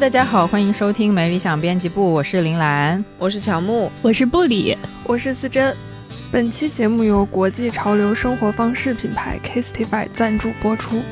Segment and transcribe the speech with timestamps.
[0.00, 4.74] 大家好，欢迎收听没理想编辑部，我是林兰，我是乔木，我是布里，
[5.04, 5.76] 我是思珍。
[6.32, 11.02] 本期节目由国际潮流生活方式品牌 Kistify 赞助播出。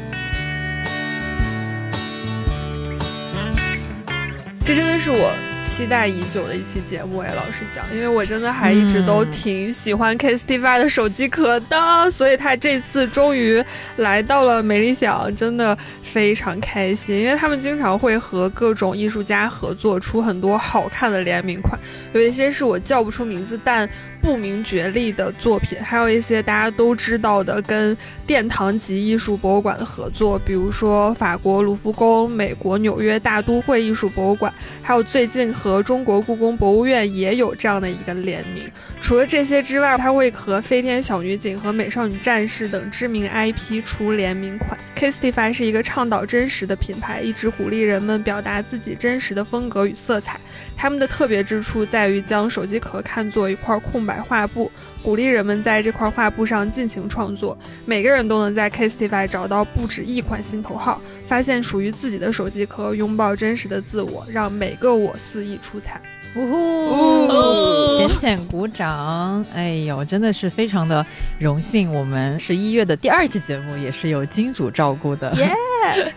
[4.65, 5.58] 这真的是我。
[5.79, 13.65] 期待已久的一期节目哎，老实讲，因为我真的还一直都挺喜欢 k s t i f y 的手机壳的，所以他这次终于
[13.99, 17.21] 来到了美理想，真的非常开心。
[17.21, 21.79] 因为他们经常会和各种艺术家合作，出很多好看的联名款，
[22.13, 23.89] 有一些是我叫不出名字，但。
[24.21, 38.71] 不明觉厉的作品，还有一些大家都知道的跟殿堂级艺术博物馆的合作，比如说法国卢浮宫、美国纽约大都会艺术博物馆，还有最近和和中国故宫博物院也有这样的一个联名。
[39.01, 44.79] 除了这些之外，它会和飞天小女警和美少女战士等知名 IP 出联名款。
[44.97, 50.41] Kistify 是一个倡导真实的品牌，一直鼓励人们表达自己真实的风格与色彩。
[50.77, 54.71] 他们的特别之处在于将手机壳看作一块空白画布，
[55.03, 57.57] 鼓励人们在这块画布上尽情创作。
[57.87, 66.01] 每个人都能在 kstify 找到不止一款心头好，发现属于自己的手机壳，拥抱真实的自我，让每个我肆意出彩。
[66.35, 67.97] 呜呼！
[67.97, 69.45] 浅浅鼓掌！
[69.55, 71.05] 哎呦，真的是非常的
[71.39, 71.93] 荣幸。
[71.93, 75.33] 我们十一月的第二期节目也是有金主照顾的。
[75.35, 75.51] 耶！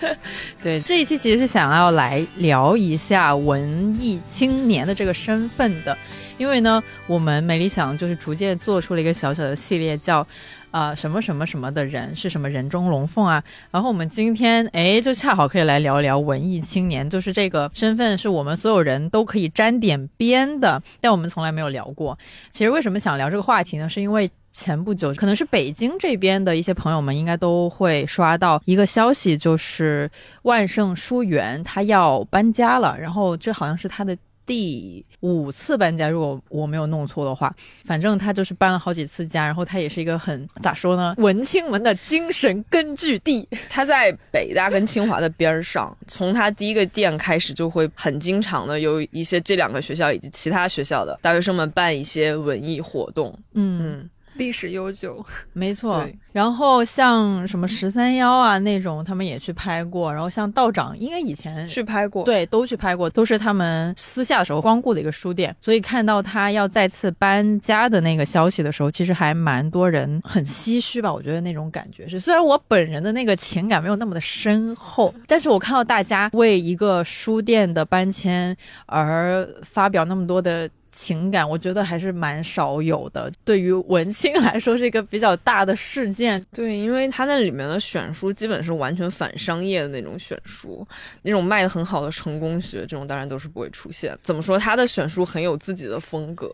[0.62, 5.98] 对，这一期其实是想要来聊一下文艺青年的这个身份的，
[6.38, 10.26] 因为呢，我们美理想就是逐渐做出了一个小小的系列，叫。
[10.72, 13.44] 啊，什么什么什么的人是什么人中龙凤啊？
[13.70, 22.18] 然后我们今天哎，就恰好可以来聊聊文艺青年，就是这个身份是我们所有人都可以沾点边的，但我们从来没有聊过。
[22.50, 23.88] 其实为什么想聊这个话题呢？
[23.88, 30.10] 是因为前不久，可能是北京这边的一些朋友们应该都会刷到一个消息，就是
[30.44, 34.18] 万盛书园它要搬家了，然后这好像是它的。
[34.52, 43.48] 第五次搬家，如果我没有弄错的话，反正他就是搬了好几次家，然后他也是一个很咋说呢，文青们的精神根据地。
[43.72, 53.34] 他在北大跟清华的边上，从他第一个店开始，就会很经常的有一些这两个学校以及其他学校的大学生们办一些文艺活动。
[53.54, 54.10] 嗯。
[54.42, 56.04] 历史悠久， 没错。
[56.32, 60.12] 然后像什么十三幺啊那种，他们也去拍过。
[60.12, 65.56] 然后像道长，应该以前去拍过，对，都去拍过，都是他们私下的时候光顾的一个书店。
[65.62, 71.14] 所以看到他要再次搬家的那个消息的时候，其实还蛮多人很唏嘘吧。
[71.14, 78.56] 我觉得那种感觉是，虽然我本人的那个情感没有那么的深厚，但是我看到大家为一个书店的搬迁
[78.88, 80.68] 而发表那么多的。
[80.92, 83.32] 情感，我觉得还是蛮少有的。
[83.44, 86.44] 对于文青来说，是一个比较大的事件。
[86.54, 90.86] 对，因为他那里面的选书基本是完全反商业的那种选书，
[91.22, 94.18] 那种卖的很好的成功学，这种当然都是不会出现。
[94.22, 96.50] 怎么说，他的选书很有自己的风格，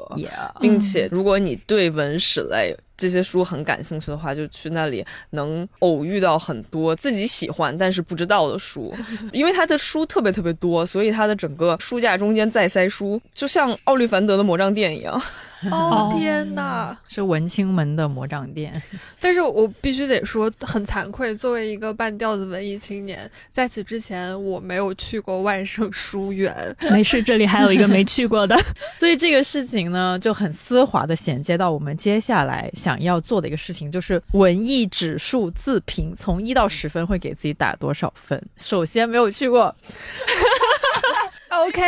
[0.62, 2.76] 并且如果你对文史类。
[2.98, 8.94] 这些书很感兴趣的话，就去那里能偶遇到很多自己喜欢但是不知道的书，
[9.32, 15.22] 因为他的书特别特别多，所以他的整个书架中间再塞书，就像奥利凡德的魔杖店一样。
[15.72, 18.80] 哦天哪， 是文青们的魔杖店。
[19.20, 26.76] 但是我必须得说，很惭愧，作为一个半吊子文艺青年，在此之前我没有去过万盛书园。
[26.92, 28.56] 没事，这里还有一个没去过的。
[28.96, 38.42] 所以这个事情呢，就很丝滑的衔接到我们接下来想要做的一个事情，就是文艺指数自评，从一到十分会给自己打多少分？
[38.58, 39.76] 首先没有去过。
[41.50, 41.82] OK，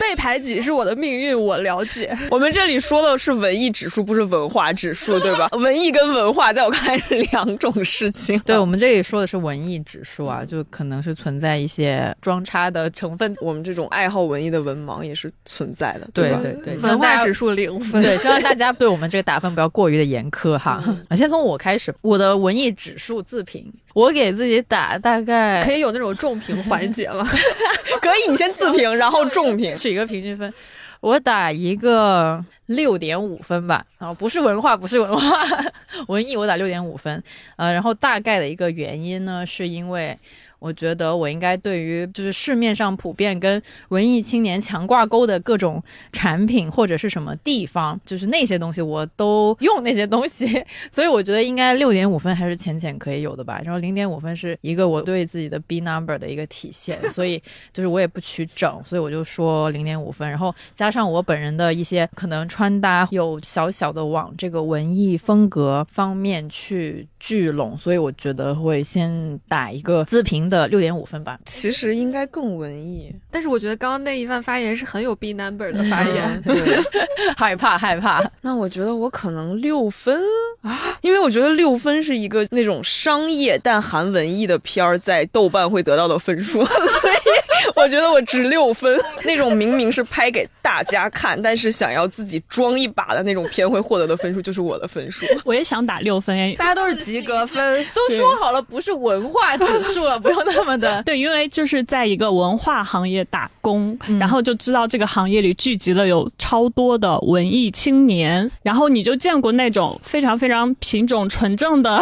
[0.00, 2.16] 被排挤是我的命运，我了解。
[2.30, 5.48] 我们这里说的是文艺指数，不是文化指数，对吧？
[5.58, 8.38] 文艺跟文化在我看来是两种事情。
[8.40, 13.34] 对我们这里说的是文艺指数啊，就可能是存在一些装叉的成分。
[13.40, 16.76] 我们这种爱好文艺的文盲也是存在的，对对对。
[16.88, 20.82] 文化指数零分，对，希望大家对我们这个打分不要过于的严苛哈。
[21.16, 27.28] 先从我开始，我的文艺指数自评，我给自己打大概可以有那种重评环节吗？
[28.00, 30.54] 可以，你先自评， 然后重评，取一个平均分。
[31.00, 33.84] 我打一个六点五分吧。
[33.98, 35.42] 啊，不是文化，不是文化，
[36.06, 37.20] 文艺我打六点五分。
[37.56, 40.16] 呃，然后大概的一个原因呢，是因为。
[40.62, 45.82] 我觉得我应该对于就是市面上普遍跟文艺青年强挂钩的各种
[46.12, 53.60] 产品或者是什么地方，就是那些东西我都用那些东西， 所以我觉得应该六点五分还是浅浅可以有的吧。
[53.64, 57.42] 然后零点五分是一个我对自己的 B number 的一个体现，所以
[57.72, 60.28] 就是我也不取整，所以我就说零点五分。
[60.30, 70.51] 然后加上我本人的一些可能穿搭有小小的往这个文艺风格方面去聚拢，所以我觉得会先打一个自评。
[70.52, 71.38] 的六点五分吧。
[71.46, 76.78] 其实应该更文艺，但是我觉得刚刚那一万发言是很有 B number 的发言， 对，
[77.36, 78.22] 害怕害怕。
[78.42, 80.20] 那我觉得我可能六分
[80.60, 88.98] 啊，因为我觉得六分是一个那种商业但含文艺的片儿在豆瓣会得到的分数， 所以 我觉得我值六分。
[89.24, 95.24] 那种明明是拍给大家看，但是想要自己装一把的那种片会获得的分数就是我的分数。
[95.44, 101.02] 我也想打六分哎，大家都是及格分，都说好了不是文化指数了，不用那么的。
[101.04, 112.00] 对，因为就是在一个文化行业打工，然后就知道这个行业里聚集了有超多的文艺青年，然后你就见过那种非常非常品种纯正的，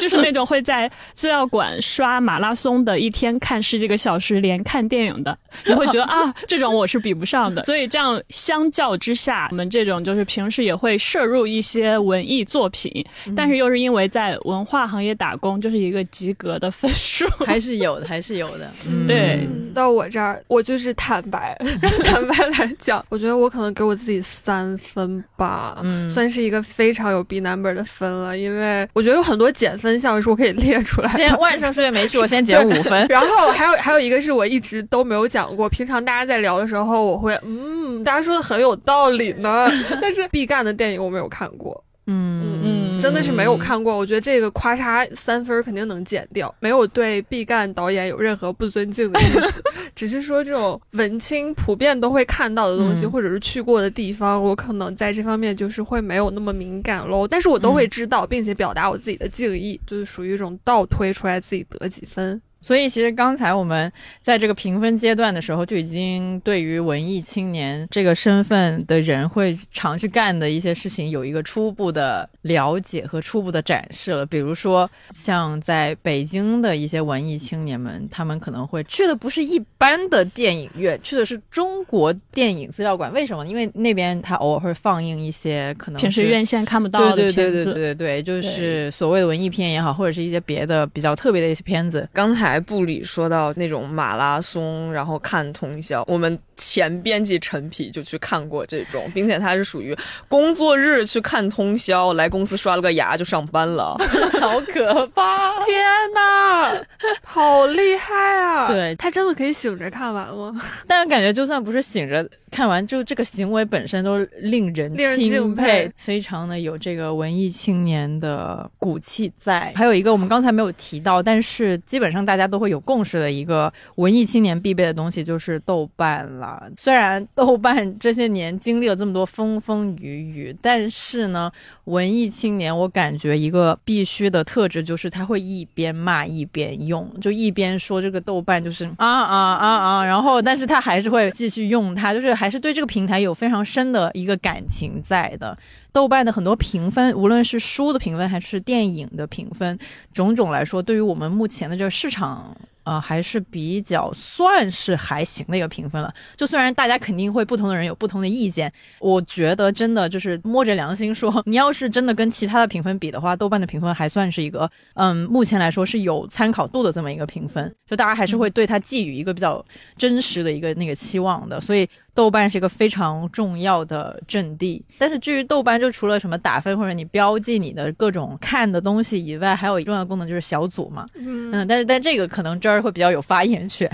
[0.00, 5.36] 就是那种会在资料馆刷马拉松的，一天看十几个小时连看电影的，
[5.66, 7.64] 你会觉得 啊，这种我是比不上的。
[7.66, 13.04] 所以这样相较之下，我们这种就是平时也会摄入一些文艺作品，
[13.36, 18.70] 但是又是因为在文化行业打工，就是一个及格的分数，还是有的，还是有的。
[19.06, 21.56] 对，到我这儿，我就是坦白，
[22.04, 31.10] 坦白来讲，我觉得我可能给我自己三分吧，嗯，算是一个非常有 B number 的分了，因为我觉得有很多减分项是我可以列出来。
[31.12, 33.06] 先万圣数学没去，我先减五分。
[33.08, 39.68] 然后还有还有一个是我一直都没有讲过，平常大家在聊的时候，我会嗯，大家说的很有道理呢，
[40.02, 41.84] 但是毕赣的电影我没有看过。
[42.06, 49.62] 嗯嗯，真的是没有看过，我觉得这个咔嚓三分肯定能减掉，没有对毕赣导演有任何不尊敬的意思，
[49.94, 62.40] 只是说这种文青普遍都会看到的东西，或者是去过的地方，我可能在这方面就是会没有那么敏感喽，但是我都会知道，并且表达我自己的敬意，就是属于一种倒推出来自己得几分。
[62.60, 63.90] 所以，其实刚才我们
[64.20, 74.26] 在这个评分阶段的时候，就已经对于文艺青年这个身份的人会常去干的一些事情有一个初步的了解和初步的展示了。
[74.26, 83.10] 比如说，像在北京的一些文艺青年们，他们可能会去的不是一般的电影院，去的是中国电影资料馆。
[83.14, 83.46] 为什么？
[83.46, 87.32] 因为那边他偶尔会放映一些可能平时院线看不到的片子。
[87.32, 92.06] 对对对对对对，就是所谓的文艺片也好，或者是一些别的比较特别的一些片子。
[92.12, 92.49] 刚才。
[92.58, 103.96] 部里说到那种马拉松，然后看通宵，我们前编辑陈皮就去看过这种，并且他是属于工作日去看通宵，来公司刷了个牙就上班了，
[104.40, 105.62] 好可怕！
[105.64, 106.82] 天哪，
[107.22, 108.66] 好厉害啊！
[108.68, 110.60] 对他真的可以醒着看完吗？
[110.86, 112.26] 但是感觉就算不是醒着。
[112.50, 119.72] 看完就这个行为本身都令人钦佩，非常的有这个文艺青年的骨气在。
[119.76, 126.62] 还有一个我们刚才没有提到，但是基本上大家大家都会有共识的一个文艺青年必备的东西就是豆瓣了。
[126.78, 131.52] 虽然豆瓣这些年经历了这么多风风雨雨，但是呢，
[131.84, 142.30] 文艺青年我感觉一个必须的特质就是他会一边骂一边用，就一边说这个豆瓣就是啊啊啊啊，然后但是他还是会继续用它，就是。
[142.40, 145.58] 还是对这个平台有非常深的一个感情在的。
[145.92, 149.76] 豆瓣的很多评分，无论是书的评分还是电影的评分，
[150.14, 152.29] 种种来说，对于我们目前的这个市场。
[152.30, 152.54] 어
[152.90, 156.12] 呃，还是比较算是还行的一个评分了。
[156.36, 167.72] 就虽然大家肯定会不同的人有不同的意见，我觉得真的就是摸着良心说， 你要是真的跟其他的评分比的话，豆瓣的评分还算是一个，嗯，目前来说是有参考度的这么一个评分。
[167.86, 169.64] 就大家还是会对它寄予一个比较
[169.96, 174.84] 真实的一个那个期望的，所以豆瓣是一个非常重要的阵地。
[174.98, 181.06] 但是至于豆瓣，就除了什么打分或者你标记你的各种看的东西以外，还有一重要的功能就是小组嘛。
[181.14, 182.79] 嗯，但是但这个可能这儿。
[182.80, 183.90] 会比较有发言权，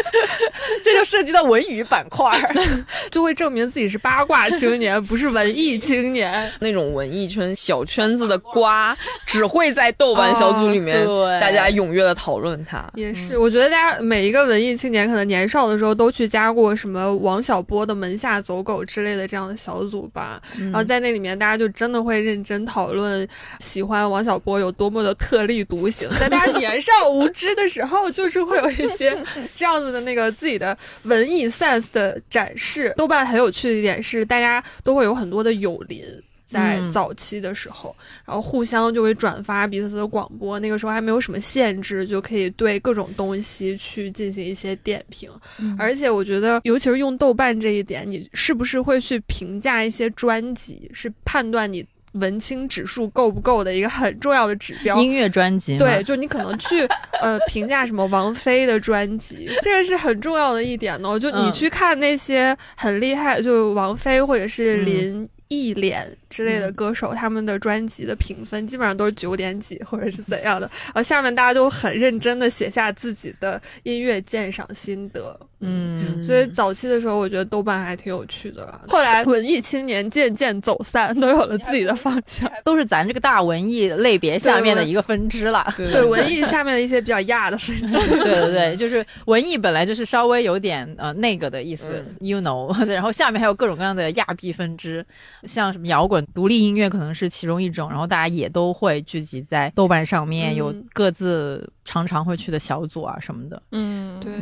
[0.82, 2.30] 这就涉及到文娱板块，
[3.10, 6.50] 就会证明自己是八卦青年，不是文艺青年。
[6.60, 11.06] 那种文艺圈小圈子的瓜，只会在豆瓣小组里面，
[11.40, 12.84] 大家踊跃的讨论它。
[12.94, 20.40] 也是，我觉得大家每一个文艺青年，可能年少的时候都去加过什么王小波的门下走狗之类的这样的小组吧。
[20.58, 23.26] 然后在那里面，大家就真的会认真讨论
[23.60, 26.08] 喜欢王小波有多么的特立独行。
[26.18, 28.09] 在大家年少无知的时候。
[28.10, 29.16] 就是会有一些
[29.54, 32.92] 这样子的那个自己的文艺 sense 的展示。
[32.96, 36.04] 豆瓣很有趣的一点是，大家都会有很多的友邻，
[36.46, 40.58] 在早期的时候，然后互相就会转发彼此的广播。
[40.58, 45.30] 那个时候还没有什么限制，就可以对各种东西去进行一些点评。
[45.78, 51.86] 而且我觉得，尤其是用豆瓣这一点，你是不是会去评价一些专辑，是判断你。
[52.12, 56.86] 文青指数够不够的一个很重要的指标，音乐专辑对，就你可能去
[57.20, 61.18] 呃评价什么王菲的专辑，这个是很重要的一点呢。
[61.18, 65.28] 就你去看那些很厉害，就王菲或者是林。
[65.50, 75.38] 艺脸之类的歌手，他们的专辑的评分基本上都是九点几或者是怎样的，然后下面大家都很认真的写下自己的音乐鉴赏心得。
[75.62, 78.80] 嗯，所以早期的时候，我觉得豆瓣还挺有趣的。
[78.88, 85.66] 后来文艺青年渐渐走散，都有了自己的方向，都是咱这个大文艺类别下面的一个分支了。
[85.76, 87.82] 对文艺下面的一些比较亚的分支。
[88.24, 95.04] 对对对，就是文艺本来就是稍微有点呃那个的意思，you know，然后下面还有各种各样的亚币分支。
[95.44, 103.60] 像什么摇滚、独立音乐可能是其中一种，然后大家也都会聚集在豆瓣上面，有各自常常会去的小组啊什么的。
[103.72, 104.32] 嗯，对。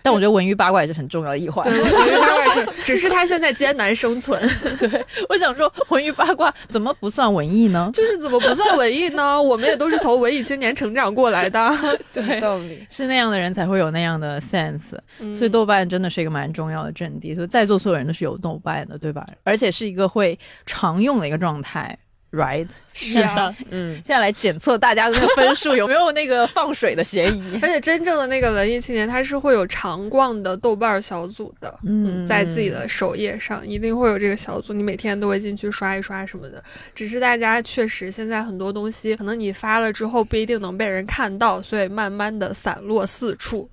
[0.00, 1.62] 但我觉得文娱八卦也是很重要的一环。
[1.68, 4.40] 对，文娱八卦是，只是他现在艰难生存。
[4.80, 7.90] 对，我想说文娱八卦怎么不算文艺呢？
[7.92, 9.40] 就是怎么不算文艺呢？
[9.40, 11.70] 我们也都是从文艺青年成长过来的。
[12.14, 14.96] 对，道理是那样的人才会有那样的 sense。
[15.36, 19.26] 所以豆瓣真的是一个蛮重要的阵地，所以在座所有人都是有豆瓣的，对吧？
[19.44, 21.96] 而且是一个会常用的一个状态。
[22.32, 27.58] Right，是的，嗯，现在来检测大家的那个分数有没有那个放水的嫌疑。
[27.62, 36.62] 而且真正的那个文艺青年，他是会有常逛的豆瓣小组的，嗯，在自己的首页上一定会有这个小组，你每天都会进去刷一刷什么的。
[36.94, 43.70] 只是大家确实现在很多东西，可能你发了之后不一定能被人看到，所以慢慢的散落四处。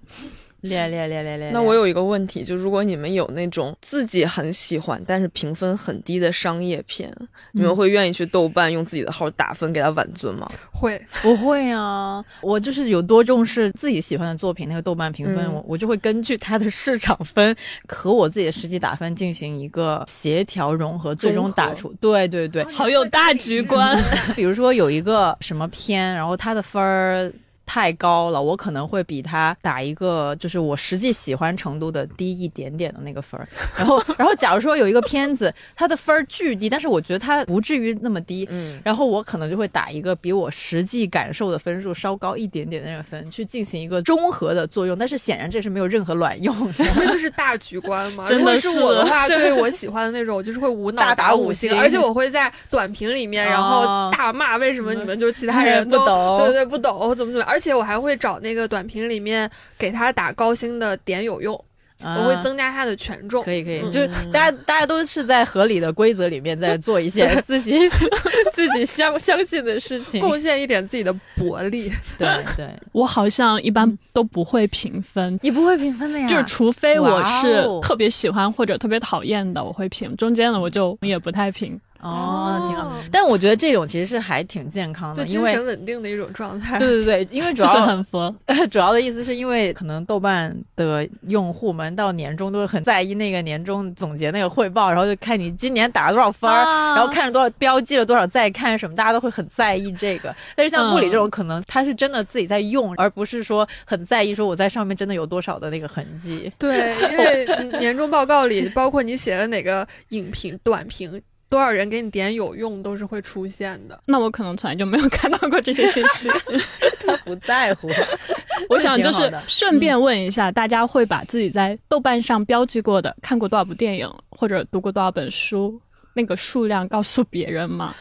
[0.63, 1.53] 练练练练练。
[1.53, 7.13] 那我有一个问题，就如果你们有那种自己很喜欢但是评分很低的商业片，
[7.51, 10.49] 你们会愿意去豆瓣用自己的号打分给他挽尊吗？
[10.71, 12.23] 会， 不会啊？
[12.41, 17.55] 我就是有多重视自己喜欢的作品，那个豆瓣评分，我我就会根据它的市场分
[17.87, 21.93] 和我自己的实际打分进行一个协调融合，最终打出。
[21.99, 23.97] 对对对，好有大局观。
[24.35, 27.31] 比如说有一个什么片，然后它的分儿。
[27.65, 33.47] 太高了，我可能会比他打一个就是我实际喜欢程度的低一点点的那个分儿。
[33.77, 44.97] 然后，然后假如说有一个片子，它的分儿巨低，但是我觉得它不至于那么低，嗯，然后我可能就会打一个比我实际感受的分数稍高一点点的那个分，去进行一个中和的作用。
[44.97, 48.25] 但是显然这是没有任何卵用， 这就是大局观嘛。
[48.29, 58.39] 真的是我的话，对我喜欢的那种，我就是会无脑打五星，而且我会在短评里面，然后大骂为什么你们就其他人都对对不懂怎么怎么，而且我还会找。
[58.39, 61.53] 那个短评里面给他打高星的点有用，
[62.01, 63.43] 我会增加他的权重。
[63.43, 67.77] 可以可以，就是大家大家都是在合理的规则里面在做一些自己
[68.51, 71.91] 自己相相信的事情，贡献一点自己的薄利。
[72.17, 76.27] 对对， 我好像一般都不会评分，你不会评分的呀？
[76.27, 80.13] 就是除非我是特别喜欢或者特别讨厌的，我会评。
[80.17, 81.79] 中间的我就也不太评。
[82.03, 82.93] 哦，那挺好。
[83.11, 86.77] 但我觉得这种其实是还挺健康的，因为精神稳定的一种状态。
[86.79, 88.33] 对对对， 因为主要是很佛。
[88.69, 96.63] 主要的意思是因为可能豆瓣的用户们到年终都是很在意那个年终总结那个汇报，然后就看你今年打了多少分儿，
[96.95, 100.35] 然后看了多少标记了多少再看什么，大家都会很在意这个。
[100.55, 106.51] 但是像物理这种，可能他是真的自己在用，而不是说很在意说我在上面真的有多少的那个痕迹。
[106.57, 111.21] 对，因为 年终报告里，包括你写了哪个影评短评。
[111.53, 116.27] 多少人给你点有用都是会出现的，那我可能从来就没有 看到过这些信息，
[117.05, 117.87] 他不在乎。
[118.69, 125.79] 我想就是顺便问一下，大家会把自己在豆瓣上标记过的、看过多少部电影或者读过多少本书
[126.15, 127.93] 那个数量告诉别人吗？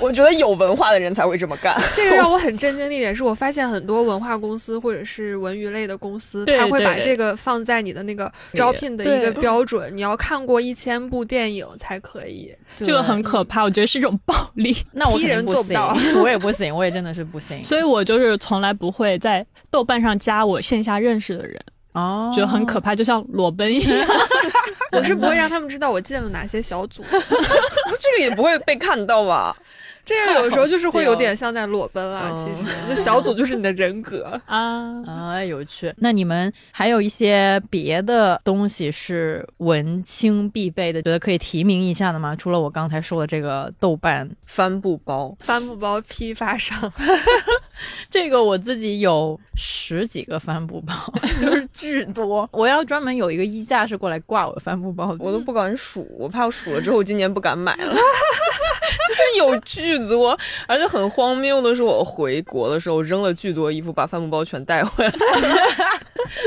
[0.00, 1.76] 我觉得有文化的人才会这么干。
[1.94, 12.54] 这个让我 很震惊的一点是，我发现很多文化公司或者是文娱类的公司，他会把这个放在你的那个招聘的一个标准，你要看过一千部电影才可以。
[12.76, 14.76] 这个很可怕，我觉得是一种暴力。
[14.92, 17.62] 那我人做不到， 我也不行，我也真的是不行。
[17.64, 21.60] 所以我就是从来不会在豆瓣上加我线下认识的人。
[21.94, 24.06] 哦，觉得很可怕，就像裸奔一样。
[24.92, 27.18] 我是不会让他们知道我进了哪些小组， 这
[28.16, 29.56] 个也不会被看到吧？
[30.04, 35.92] 这个有时候就是会有点像在裸奔啊，其实那小组就是你的人格 啊啊，有趣。
[35.98, 42.34] 那你们还有一些别的东西是文青必备的，觉得可以提名一下的吗？
[42.34, 46.90] 除了我刚才说的这个豆瓣帆布包，帆布包批发商，
[48.10, 50.92] 这个我自己有十几个帆布包，
[51.40, 52.48] 就是巨多。
[52.52, 57.94] 我要专门有一个衣架是过来挂我的帆布包，我都不敢数，我怕我数了之后今年不敢买了。
[59.08, 65.12] 就是有巨多，而且很荒谬的是，我回国的时候扔了巨多衣服，把帆布包全带回来。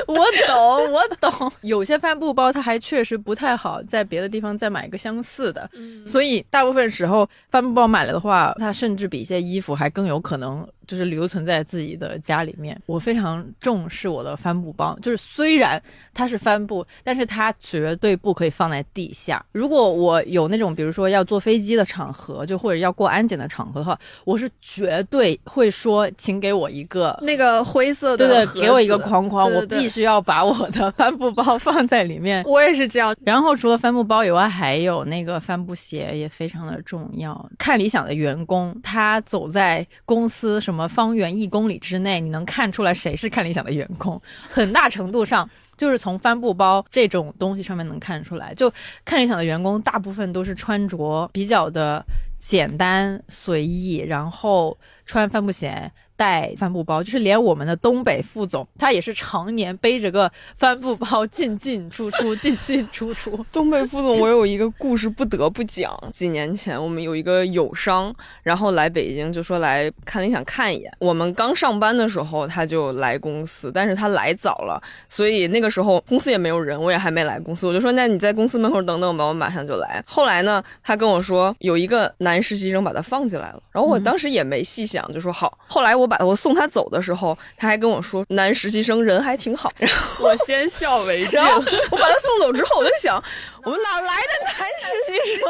[0.07, 0.15] 我
[0.47, 1.51] 懂，我懂。
[1.61, 5.69] 有些帆布包它还确实不太好，在别的地方再买一个相似的。
[6.05, 10.67] 所以大部分时候帆布包买了的话，它甚至比一些衣服还更有可能。
[10.91, 12.77] 就是留存在自己的家里面。
[12.86, 15.81] 我非常重视我的帆布包，就是虽然
[16.13, 19.43] 它是帆布，但是它绝对不可以放在地下。
[19.53, 32.43] 如果我有那种比如说要坐飞机的场合，就或者要过安检的场合的话，我是绝对会说，请给我一个那个灰色的，对对，给我一个框框，我必须要把我的帆布包放在里面。
[32.43, 33.15] 我也是这样。
[33.24, 37.50] 然后除了帆布包以外，还有那个帆布鞋也非常的重要。
[37.57, 48.53] 看理想的员工，他走在公司什么方圆一公里之内，你能看出来谁是看理想的员工，很大程度上就是从帆布包这种东西上面能看出来。
[48.53, 48.71] 就
[49.03, 52.03] 看理想的员工，大部分都是穿着比较的
[52.39, 55.91] 简单随意，然后穿帆布鞋。
[56.21, 63.43] 带帆布包，就是连我们的东北副总，他也是常年背着个帆布包进进出出，进进出出。
[63.51, 65.91] 东北副总，我有一个故事不得不讲。
[66.13, 68.13] 几年前，我们有一个友商，
[68.43, 70.91] 然后来北京，就说来看理想看一眼。
[70.99, 80.03] 我们刚上班的时候，他就来公司，但是他来早了，所以那个时候公司也没有人，我也还没来公司，我就说那你在公司门口等等吧，我马上就来。
[80.05, 85.57] 后来呢，他跟我说有一个男实习生把他放进来了，然后我当时也没细想，就说好。
[85.65, 86.10] 后来我。
[86.11, 89.71] 把我送他走的时候，他还跟我说男实习生人还挺好。
[90.19, 91.31] 我先笑为敬。
[91.31, 91.53] 然后
[91.89, 93.21] 我把他送走之后，我就想，
[93.63, 95.49] 我们哪来的男实习生？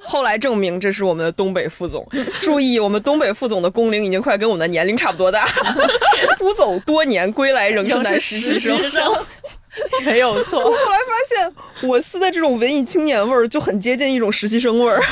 [0.02, 2.06] 后来证明这是我们的东北副总。
[2.40, 5.46] 注意，我们东北副总的工龄已经快跟我们的年龄差不多大。
[6.38, 9.14] 出走多年归来仍是男实习生。
[10.04, 10.60] 没有错。
[10.60, 15.00] 我后来发现，我司的这种文艺青年味儿就很接近一种实习生味儿。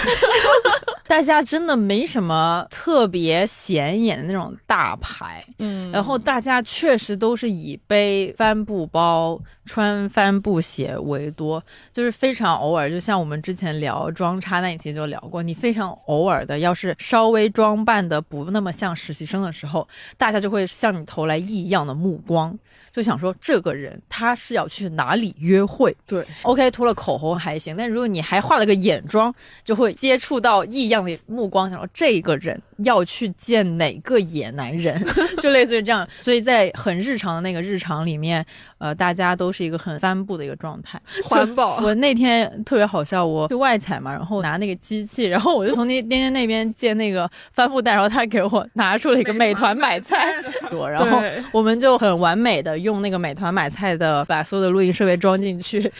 [1.09, 12.89] 大家真的没什么特别显眼的那种大牌，嗯，然后大家确实都是以背帆布包、穿帆布鞋为多，就是非常偶尔。
[12.89, 22.59] 就像我们之前聊装叉那一期就聊过，你非常偶尔的，要是稍微装扮的不那么像实习生的时候，大家就会向你投来异样的目光。
[22.93, 25.97] 就想说这个人他是要去哪里约会？
[26.07, 35.03] 对，OK，涂了口红还行，但如果你还画了个眼妆，就会接触到异样的目光，想说这个人要去见哪个野男人，
[35.43, 36.07] 就类似于这样。
[36.21, 38.45] 所以在很日常的那个日常里面，
[38.79, 41.79] 呃，大家都是一个很帆布的一个状态，环保。
[41.79, 50.33] 我那天特别好笑，我去外采嘛，然后拿那个机器，然后我就从那颠颠那边借那个帆布袋，然后他给我拿出了一个美团买菜，
[50.91, 51.21] 然后
[51.53, 52.79] 我们就很完美的。
[52.79, 55.91] 用那个美团买菜的，把所有的录音设备装进去，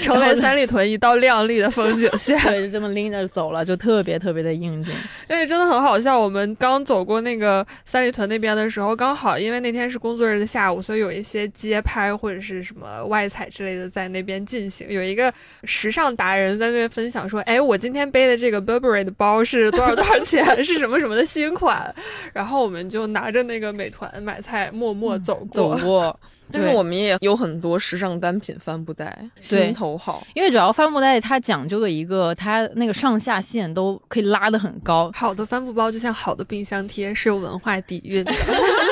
[0.00, 2.38] 成为三里屯一道亮丽的风景线。
[2.42, 4.92] 对，就这么拎着走了，就特别特别的应景。
[5.28, 14.88] 因为真的很好笑，我们刚走过那个三里屯那边的时候，刚好因为那天是工作日的下午，所以有一些街拍或者是什么外采之类的在那边进行。
[14.88, 15.32] 有一个
[15.64, 20.64] 时尚达人在那边分享说：“哎，我今天背的这个 Burberry 的包是多少多少钱？
[20.64, 21.94] 是什么什么的新款？”
[22.32, 26.18] 然后我们就拿着那个美团买菜，默默走走过。
[26.50, 30.26] 但是我们也有很多时尚单品帆布袋，心头好。
[30.34, 35.10] 因为主要帆布袋它讲究的一个，它那个上下线都可以拉得很高。
[35.14, 38.32] 好的帆布包就像好的冰箱贴，是有文化底蕴的。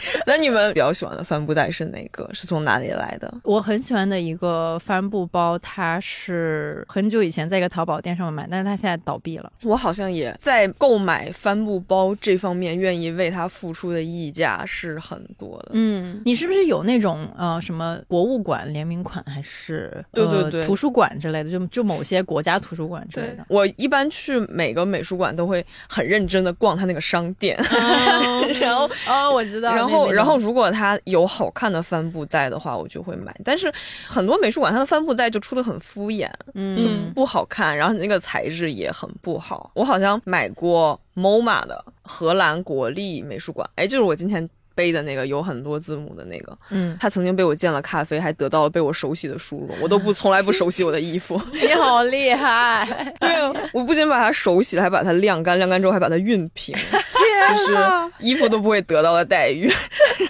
[0.26, 2.28] 那你们比较喜欢的帆布袋是哪个？
[2.32, 3.32] 是从哪里来的？
[3.44, 9.52] 我很喜欢的一个帆布包，它是很久以前在一个淘宝店上面买，但是它现在倒闭了。
[9.62, 15.70] 我好像也在购买帆布包这方面，愿意为它付出的溢价是很多的。
[15.72, 21.50] 嗯，你是不是有那种呃什么博物馆联名款，还是对对对图书馆之类的？
[21.50, 23.44] 就就某些国家图书馆之类的。
[23.48, 27.56] 我一般去每个美术馆都会很认真的逛它那个商店，
[28.60, 30.12] 然后哦，我知道，然后。
[30.12, 33.34] 然后，如果它有好看的帆布袋的话，我就会买。
[33.44, 33.72] 但是
[34.06, 39.72] 很多美术馆它的帆布袋就出的很敷衍，嗯，不好看，然后那个材质也很不好。
[39.74, 44.48] 我好像买过 MoMA 的荷兰国立美术馆，哎，就是我今天。
[44.74, 49.76] 背的那个有很多字母的那个，嗯，他曾经被我溅了咖啡，还得到了被我手洗的殊荣。
[49.82, 52.88] 我都不从来不手洗我的衣服， 你好厉害！
[53.20, 56.74] 对啊，我不仅把它手洗了，还把它晾干，晾干之后还把它熨平，
[57.12, 57.76] 就是
[58.18, 59.70] 衣服都不会得到的待遇，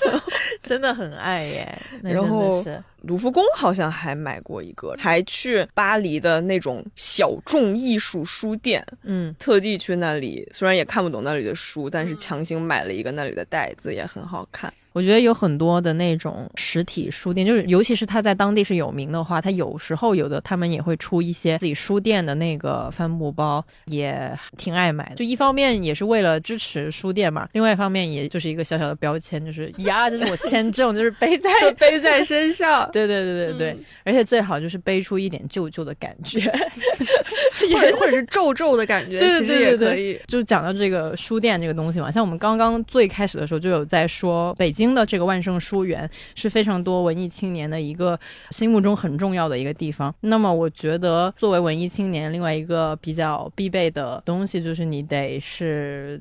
[0.62, 1.82] 真的很爱耶。
[2.02, 2.64] 然后。
[3.02, 14.72] 卢浮宫好像还买过一个，还去巴黎的那种小众艺术书店，嗯，特地去那里，虽然也看不懂那里的书，但是强行买了一个那里的袋子，也很好看。
[14.92, 25.16] 我觉得有很多的那种实体书店，就是尤其是它在当地是有名的话，它有时候有的他们也会出一些自己书店的那个帆布包，也挺爱买的。
[25.16, 32.88] 就一方面也是为了支持书店嘛，另外一方面也就是一个小小的标签，就是呀，这是我签证，就是背在背在身上。
[32.92, 36.40] 对对对对对，而且最好就是背出一点旧旧的感觉，
[37.72, 40.20] 或者或者是皱皱的感觉，其实也可以。
[40.26, 48.18] 就讲到这个书店这个东西嘛，像我们刚刚最开始的时候就有在说，北京京的这个万盛书园是非常多文艺青年的一个
[48.50, 50.12] 心目中很重要的一个地方。
[50.20, 56.20] 那么我觉得作为文艺青年，另外一个比较必备的东西就是你得是。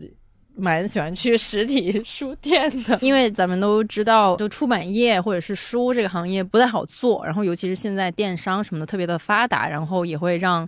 [0.53, 10.67] 蛮喜欢去实体书店的， 因为咱们都知道，就出版业或者是书这个行业不太好做，然后尤其是现在电商什么的特别的发达，然后也会让。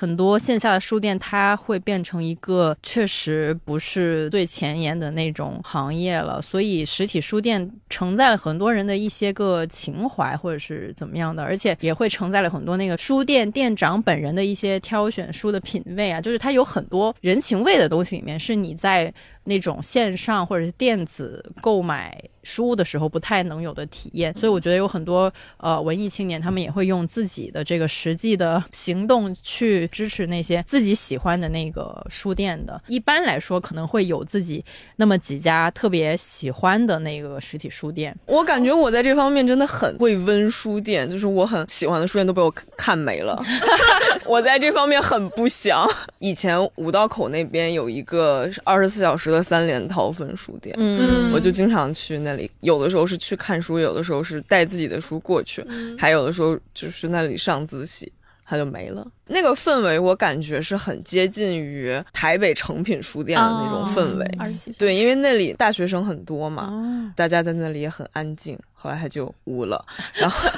[0.00, 6.40] 很多线下的书店，它会变成一个确实不是最前沿的那种行业了。
[6.40, 16.18] 所以实体书店承载了很多人的一些个情怀，或者是怎么样的，而且也会承载了很多那个书店店长本人的一些挑选书的品味啊。
[16.18, 19.12] 就是它有很多人情味的东西，里面是你在
[19.44, 22.18] 那种线上或者是电子购买。
[22.42, 32.80] 书的时候不太能有的体验，所以我觉得有很多呃文艺青年，他们也会用自己的这个实际的行动去支持那些自己喜欢的那个书店的。
[32.86, 34.64] 一般来说，可能会有自己
[34.96, 38.16] 那么几家特别喜欢的那个实体书店。
[38.24, 43.38] 我感觉我在这方面真的很会温书店，就是我很喜欢的书店都被我看没了。
[44.24, 45.86] 我在这方面很不祥。
[46.20, 52.29] 以前五道口那边有一个二十四小时的三联韬分书店，嗯，我就经常去那。
[52.30, 55.64] 那里有的时候是去看书，有的时候是带自己的书过去，
[55.98, 58.12] 还有的时候就是那里上自习，
[58.44, 59.06] 他就没了。
[59.30, 64.72] 那个氛围我感觉是很接近于台北诚品书店的那种氛围。
[64.76, 68.58] 对，因为那里大学生很多嘛，大家在那里也很安静。
[68.82, 70.48] 后来他就污了，然后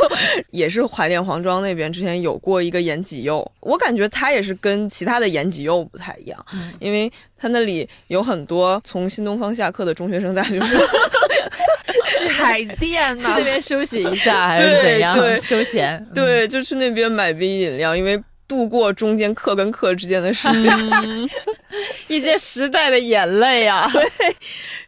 [0.53, 6.47] 也是怀念黄庄那边之前有过一个延吉柚，我感觉他也是跟其他的延吉柚不太一样，
[6.79, 10.69] 因为他那里有很多从新东方下课的中学生大学生。
[12.19, 15.17] 去海淀去那边休息一下 还是怎样？
[15.43, 20.71] 休闲对，就去那边买杯饮料，因为度过中间课跟课之间的时间，
[22.07, 23.89] 一些时代的眼泪啊。
[24.19, 24.37] 对，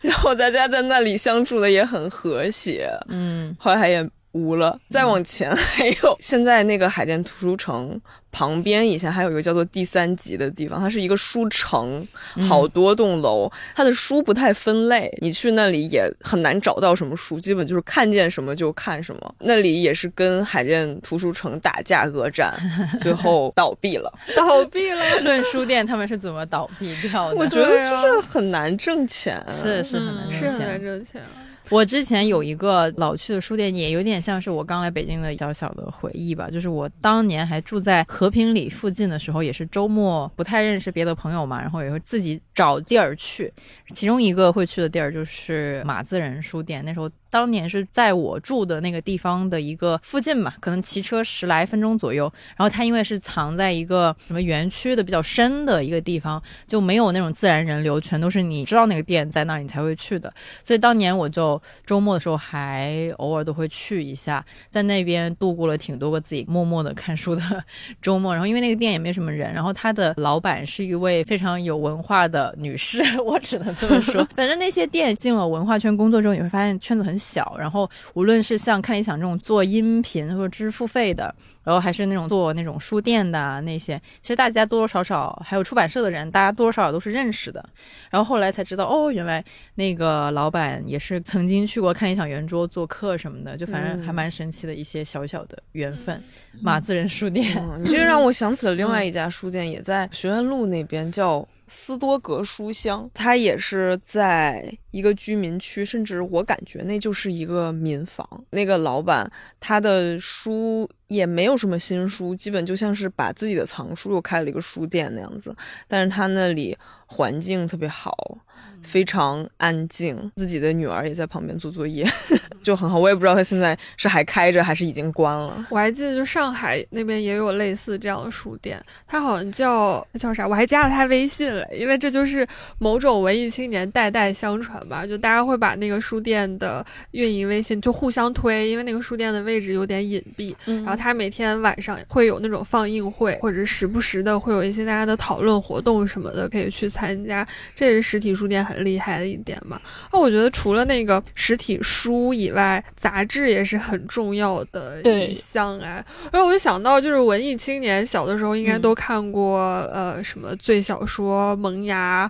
[0.02, 2.90] 然后大家在那里相处的也很和谐。
[3.08, 4.78] 嗯，后来也无了。
[4.90, 7.98] 再往前还有现在那个海淀图书城。
[8.34, 12.04] 旁边以前还有一个叫做第三集的地方，它是一个书城，
[12.48, 19.34] 好多栋楼，它的书不太分类，你去那里也很难找到什么书，基本就是看见什么就看什么。
[19.38, 22.52] 那里也是跟海淀图书城打价格战，
[22.98, 24.12] 最后倒闭了。
[24.34, 25.04] 倒闭了。
[25.22, 27.36] 论书店他们是怎么倒闭掉的？
[27.36, 31.22] 我觉得就是很难挣钱，是是很难挣钱，是很难挣钱。
[31.70, 36.48] 我之前有一个老去的书店，也有点像是我刚来北京的小小的回忆吧。
[36.50, 43.52] 就是我当年还住在和平里附近的时候，也是周末不太认识别的朋友嘛，然后也会自己找地儿去。
[43.92, 47.10] 其中一个会去的地儿就是马自仁书店，那时候。
[47.34, 52.32] 当年是在我住的那个地方的一个附近嘛，可能骑车十来分钟左右。
[52.56, 60.32] 然后它因为是藏在一个什么园区的比较深的一个地方，就没有那种自然人流，全都是你知道那个店在那儿你才会去的。
[60.62, 67.42] 所以当年我就周末的时候还偶尔都会去一下，在那边度过了挺多个自己默默的看书的
[68.00, 68.32] 周末。
[68.32, 74.24] 然后因为那个店也没什么人，然后他的老板是一位非常有文化的女士， 我只能这么说。
[74.36, 77.14] 反正那些店进了文化圈工作之后，你会发现圈子很。
[77.24, 87.64] 小，然后无论是像看理想这种做音频或者知识付费的，然后还是那种做那种书店的那些，其实大家多多少少还有出版社的人，大家多多少少都是认识的。
[88.10, 89.42] 然后后来才知道，哦，原来
[89.76, 96.22] 那个老板也是曾经去过看理想圆桌做客什么的，就反正还蛮神奇的一些小小的缘分。
[96.60, 97.46] 马自人书店，
[97.82, 101.46] 你这让我想起了另外 一家书店，也在学院路那边，叫。
[101.66, 108.28] 斯多格书香，它也是在一个居民区，甚至我感觉那就是一个民房。
[108.50, 115.54] 那个老板他的书也没有什么新书，基本就像是把自己的藏书又开了一个书店那样子。
[115.88, 118.38] 但是他那里环境特别好。
[118.84, 122.06] 非常安静，自己的女儿也在旁边做作业，
[122.62, 122.98] 就很好。
[122.98, 125.66] 我也不知道他现在是还开着还是已经关了。
[125.70, 132.46] 我还记得，就上海那边也有类似这样的书店，他好像叫叫啥，我还加了他微信了，因为这就是
[132.78, 147.46] 某种文艺青年代代相传吧，就大家会把那个书店的运营微信就互相推，因为那个书店的位置有点隐蔽，然后他每天晚上会有那种放映会，或者时不时的会有一些大家的讨论活动什么的，可以去参加。
[147.74, 148.73] 这是实体书店很。
[148.74, 149.80] 很厉害的一点嘛，
[150.12, 156.04] 那我觉得除了那个实体书以外，杂志也是很重要的一项哎。
[156.32, 159.58] 然后我就想到，就是文艺青年小的时候应该都看过，
[159.92, 162.28] 呃，什么《最小说》《萌芽》。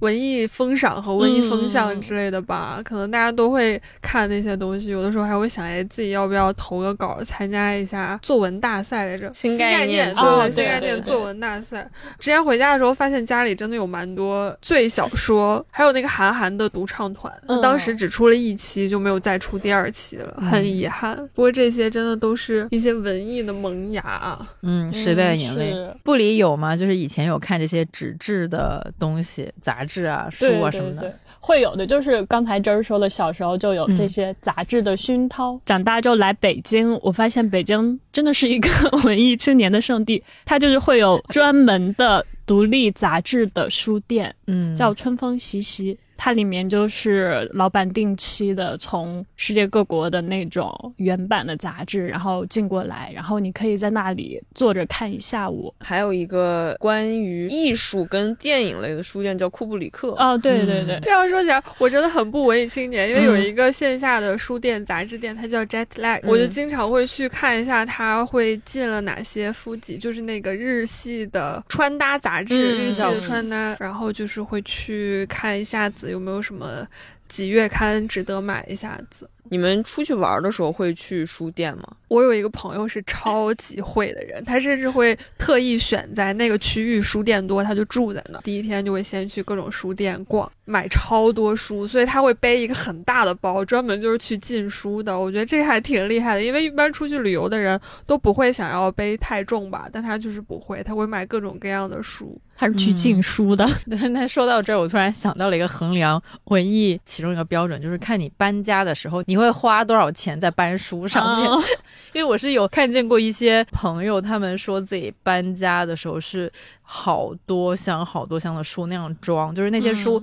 [0.00, 9.30] 文艺风赏和文艺风向之类的吧，可能大家都会看那些东西，有的时候还会想，哎，自己要不要投个稿参加一下作文大赛来着？
[9.32, 11.90] 新概念，对，新概念作文大赛。
[12.18, 17.32] 之前回家的时候，发现家里真的有蛮多最小说，还有那个韩寒的独唱团，
[17.62, 21.16] 当时只出了一期，就没有再出第二期了，很遗憾。
[21.32, 25.74] 不过这些真的都是一些文艺的萌芽，嗯，时代的眼泪。
[26.04, 26.76] 部里有吗？
[26.76, 29.85] 就是以前有看这些纸质的东西，杂。
[29.86, 31.86] 志啊，书啊什么的，会有的。
[31.86, 38.68] 就是刚才真儿说的，小时候就有这些杂志的熏陶，长大就来北京，我发现北京真的是一个
[39.04, 40.22] 文艺青年的圣地。
[40.44, 45.96] 它就是会有专门的独立杂志的书店，嗯，叫春风习习。
[46.16, 55.72] 它里面就是老板定期的从世界各国的那种原版的杂志，然后进过来，然后你可以在那里坐着看一下午。
[55.80, 60.12] 还有一个关于艺术跟电影类的书店叫库布里克。
[60.18, 76.05] 哦，对对对，这样说起来我真的很不文艺青年，因为有一个线下的书店杂志店，它叫 Jet Lag，我就经常会去看一下它会进了哪些书籍，就是那个日系的穿搭杂志，日系的穿搭，然后就是会去看一下子。
[76.10, 76.86] 有没有什么
[77.28, 79.28] 几月刊值得买一下子？
[79.48, 81.84] 你们出去玩的时候会去书店吗？
[82.08, 88.40] 我有一个朋友是超级会的人，他甚至会特意选在那个区域书店多，他就住在那。
[88.40, 95.18] 第一天就会先去各种书店逛，买超多书，所以他会背一个很大的包，专门就是去进书的。
[95.18, 102.38] 我觉得这个还挺厉害的，因为一般出去旅游的人都不会想要背太重吧，但他就是不会，他会买各种各样的书。
[102.58, 103.66] 他是去进书的。
[103.88, 111.50] 对，那说到这儿，我突然想到了一个衡量文艺其中一个标准，就是看你搬家的时候，你会花多少钱在搬书上面。
[112.14, 116.50] 因为我是有看见过一些朋友，他们说自己搬家的时候是
[116.80, 120.22] 好多箱好多箱的书那样装，就是那些书。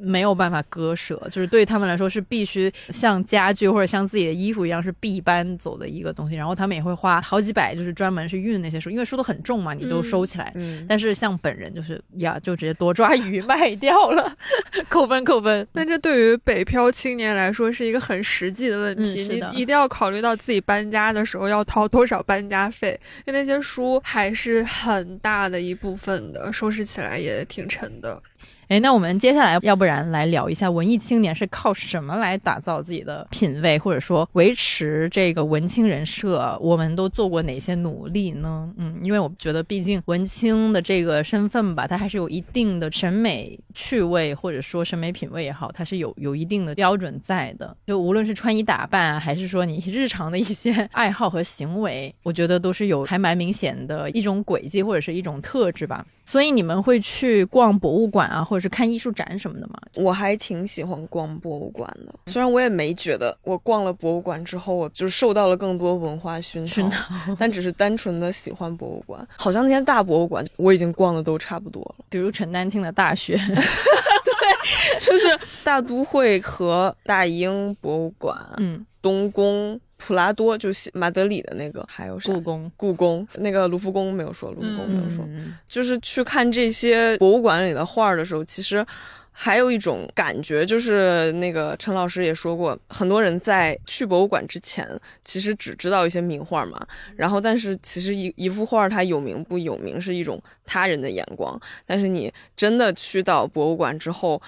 [0.00, 6.36] 没有办法割舍，就是对他们来说是必须像家具或者像自己的衣服一样是必搬走的一个东西。
[6.36, 10.52] 然后他们也会花好几百，就是专门去运那些书，因为书都很重嘛，你都收起来。
[10.54, 10.86] 嗯。
[10.88, 14.32] 但是像本人就是呀，就直接多抓鱼卖掉了，
[14.88, 15.66] 扣分扣分。
[15.72, 28.22] 那这对于北漂青年来说是一个很实际的问题，你一定要考虑到自己搬家的时候要掏多少搬家费，因为那些书还是很大的一部分的，收拾起来也挺沉的。
[28.68, 36.54] 哎，那我们接下来要不然来聊一下文艺青年是靠什么来打造自己的品味，或者说维持这个文青人设？
[36.60, 38.70] 我们都做过哪些努力呢？
[38.76, 47.74] 嗯，因为我觉得毕竟文青的这个身份吧，它还是有一定的审美趣味，或者说审美品味也好，它是有有一定的标准在的。
[47.86, 56.04] 就无论是穿衣打扮，还是说你日常的一些 爱好和行为，我觉得都是有还蛮明显的一种轨迹或者是一种特质吧。
[56.26, 59.74] 所以你们会去逛博物馆啊，或是看艺术展什么的吗？
[59.94, 69.26] 我还挺喜欢逛博物馆的，虽然我也没觉得我逛了博物馆之后，我就受到了更多文化熏陶，但只是单纯的喜欢博物馆。
[69.36, 75.26] 好像那些大博物馆我已经逛的都差不多了，比如陈丹青的大学， 对，就是
[75.64, 79.80] 大都会和大英博物馆，嗯，东宫。
[79.98, 85.28] 普拉多就是马德里的那个，还有故宫，故宫那个卢浮宫没有说，卢浮宫没有说，
[85.68, 88.86] 就是去看这些博物馆里的画的时候，其实
[89.32, 94.88] 还有一种感觉，就是那个陈老师也说过，很多人在去博物馆之前，
[95.24, 96.80] 其实只知道一些名画嘛，
[97.16, 104.40] 然后但是其实一一幅画它有名不有名是一种他人的眼光，但是你真的去到博物馆之后，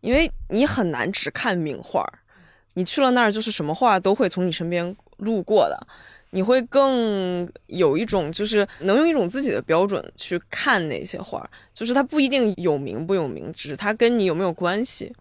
[0.00, 2.04] 因为你很难只看名画。
[2.74, 5.86] 你去了那儿，就是什么画都会从你身边路过的，
[6.30, 15.12] 你会更有一种，就是能用一种自己的标准去看那些画，就是它不一定有名不有名，只是它跟你有没有关系，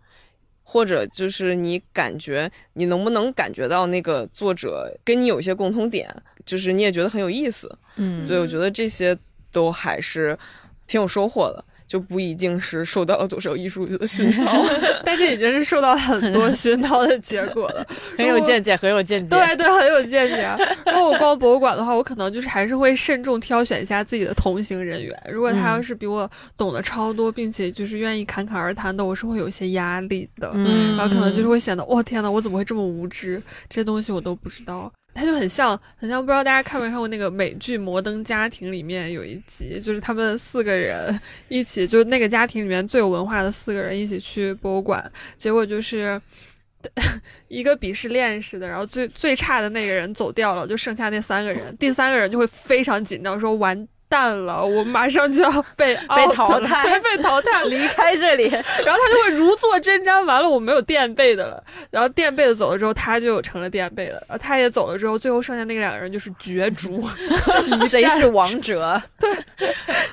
[0.63, 6.09] 或者就是你感觉你能不能感觉到那个作者跟你有一些共通点，
[6.45, 9.15] 就是你也觉得很有意思，嗯，对我觉得这些
[9.51, 10.37] 都还是
[10.87, 11.63] 挺有收获的。
[11.93, 14.51] 就不一定是受到了多少艺术的熏 陶，
[15.05, 17.85] 但这已经是受到很多熏陶的结果了。
[18.17, 19.35] 很有见解，很有见解。
[19.35, 20.49] 对对，很有见解。
[20.87, 25.15] 如果我逛博物馆的话，我可能就是还是会慎重挑选一下自己的同行人员。
[25.31, 26.27] 如果他要是比我
[26.57, 30.49] 懂得超多，并且就是愿意侃侃而谈的，我是会有些压力的。
[30.55, 33.39] 嗯，然后可能就是会显得，哇天呐，我怎么会这么无知？
[33.69, 34.91] 这些东西我都不知道。
[35.13, 46.19] 他就很像，很像，不知道大家看没看过那个美剧《摩登家庭》里面有一集，就是他们四个人一起，就是那个家庭里面最有文化的四个人一起去博物馆，结果就是
[47.47, 53.87] 一个鄙视链似的，然后最最差的那个人走掉了，就剩下那三个人，第三个人就会非常紧张，说完。
[54.13, 58.43] 蛋了，我马上就要被 被淘汰，被淘汰，离开这里。
[58.85, 61.63] 然后他就会如坐针毡，完了我没有垫背的了。
[61.89, 64.23] 然后垫背的走了之后，他就成了垫背的。
[64.29, 67.03] 然后他也走了之后，最后剩下那个两个人就是角逐，
[67.87, 69.01] 谁是王者？
[69.19, 69.33] 对，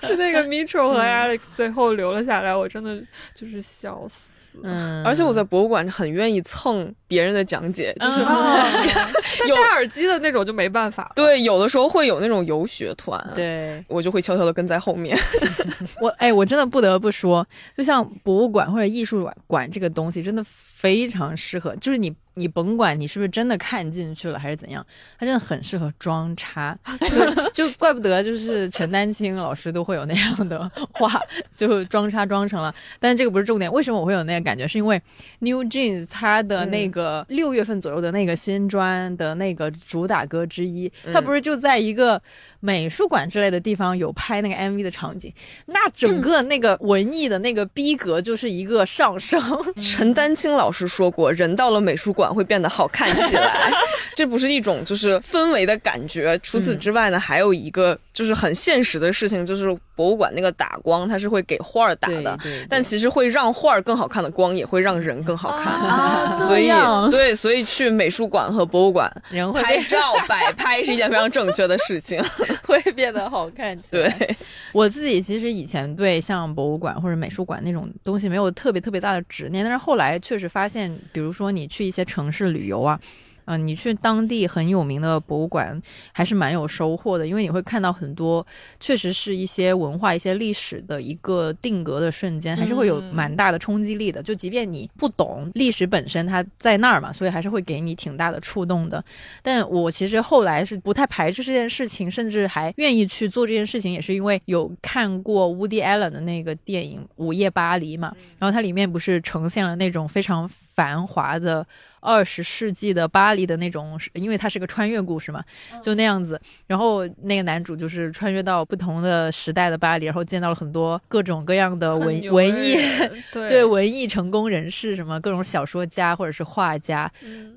[0.08, 2.96] 是那个 Mitchell 和 Alex 最后留了下来，我真的
[3.34, 4.39] 就是笑死。
[4.62, 8.20] 嗯，而且我在博物馆很愿意蹭别人的讲解，就是
[9.48, 11.12] 有戴耳机的那种就没办法。
[11.14, 15.16] 对，有的时候会有那种游学团，对我就会悄悄的跟在后面。
[16.00, 22.14] 我哎，我真的不得不说，就像博物馆或者艺术馆这个东西，真的非常适合，就是你。
[22.40, 24.84] 你甭管你是不是真的看进去了还是怎样，
[25.18, 26.76] 它真的很适合装叉，
[27.52, 31.20] 就怪不得就是陈丹青老师都会有那样的话，
[31.54, 32.74] 就装叉装成了。
[32.98, 34.66] 但是这个不是重点，为什么我会有那个感觉？
[34.66, 35.00] 是因为
[35.40, 42.20] New Jeans 它的那个六月份左右的那个新专的那个主打歌之一，它不是就在一个
[42.60, 45.30] 美术馆之类的地方有拍那个 MV 的场景，
[45.66, 49.40] 那整个那个文艺的那个逼格就是一个上升。
[49.82, 52.30] 陈丹青老师说过，人到了美术馆。
[52.30, 53.72] 会变得好看起来，
[54.14, 56.38] 这不是一种就是氛围的感觉。
[56.44, 66.32] 除此之外呢，还有一个就是很现实的事情，就是博物馆那个打光，它是会给画儿打的，但其实会让画儿更好看的光，也会让人更好看。
[66.46, 66.70] 所以，
[67.10, 69.10] 对，所以去美术馆和博物馆
[69.54, 72.22] 拍照摆拍是一件非常正确的事情，
[72.66, 74.10] 会变得好看起来。
[74.18, 74.36] 对
[74.72, 82.04] 我自己其实以前对像博物馆或者美术馆那种东西没有特别特别大的执念，但是后来确实发现，比如说你去一些。
[82.10, 82.98] 城市旅游啊。
[83.44, 85.80] 嗯，你去当地很有名的博物馆，
[86.12, 88.46] 还是蛮有收获的，因为你会看到很多，
[88.78, 94.22] 确实是一些文化、一些历史的一个定格的瞬间，还是会有蛮大的冲击力的。
[94.22, 99.02] 就即便你不懂历史本身，它在那儿嘛，所以还是会给你挺大的触动的。
[99.42, 110.48] 但我其实后来是不太排斥这件事情，甚至还愿意去做这件事情，也是因为有看过 Woody Allen 的那个电影《午夜巴黎》嘛，然后它里面不是呈现了那种非常
[110.80, 111.66] 繁华的
[112.00, 113.46] 二十世纪的巴黎。
[113.50, 115.42] 的那种，因为它是个穿越故事嘛，
[115.82, 116.40] 就那样子。
[116.68, 122.76] 然后那个男主就是穿越到不同的时代的巴黎，然后见到了很多各种各样的文文艺，
[123.32, 127.10] 对文艺成功人士，什么各种小说家或者是画家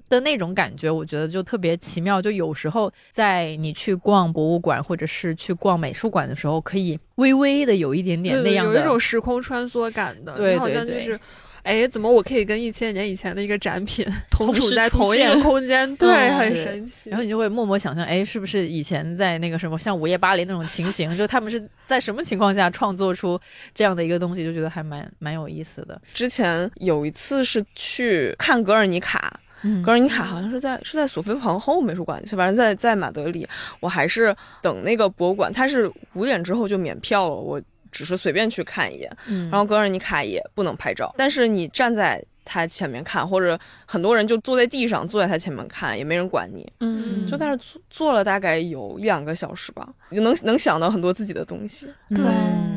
[0.09, 2.19] 的那种感觉，我觉得就特别奇妙。
[2.19, 11.19] 就有时候在你去逛博物馆或者是去逛美术馆的时候，可以微微的有一点点那样的，有一种时空穿梭感的，对，好像就是。
[11.63, 15.87] 哎，怎么我可以跟一千年以前的一个展品 同处在同一个空间？
[15.95, 17.09] 对，很神奇。
[17.09, 23.39] 然后你就会默默想象，哎，是不是以前在那个什么像午夜巴黎那种情形，就他们是在什么情况下创作出
[23.73, 24.43] 这样的一个东西？
[24.43, 26.01] 就觉得还蛮蛮有意思的。
[26.13, 29.39] 之前有一次是去看格尔尼卡，
[29.85, 33.47] 格尔尼卡好像是在是在索菲皇后美术馆，反正在在马德里。
[33.79, 37.35] 我还是等那个博物馆，它是五点之后就免票了。
[37.35, 37.61] 我。
[37.93, 39.17] 只是随便去看一眼，
[39.49, 51.87] 然后格尔尼卡也不能拍照，但是你站在他前面看，或者很多人就坐在地上坐在他前面看，也没人管你，嗯，就在那坐坐了大概有一两个小时吧，就能能想到很多自己的东西。
[52.09, 52.25] 对，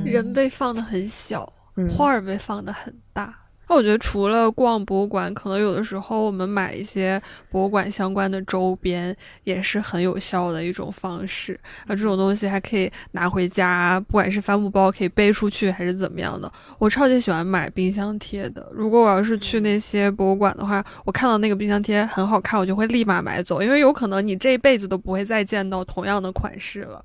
[0.04, 1.52] 人被放的很小，
[1.96, 3.34] 画儿被放的很大。
[3.68, 11.58] 那我觉得除了逛博物馆，可能有的时候我们买一些博物馆相关的周边也是很有效的一种方式。
[11.86, 16.50] 那这种东西还可以拿回家，不管是帆布包可以背出去，还是怎么样的。
[16.78, 18.70] 我超级喜欢买冰箱贴的。
[18.72, 27.04] 如果我要是去那些博物馆的话，我看到那个冰箱贴很好看，我就会立马买走，因为有可能你这一辈子都不会再见到同样的款式了。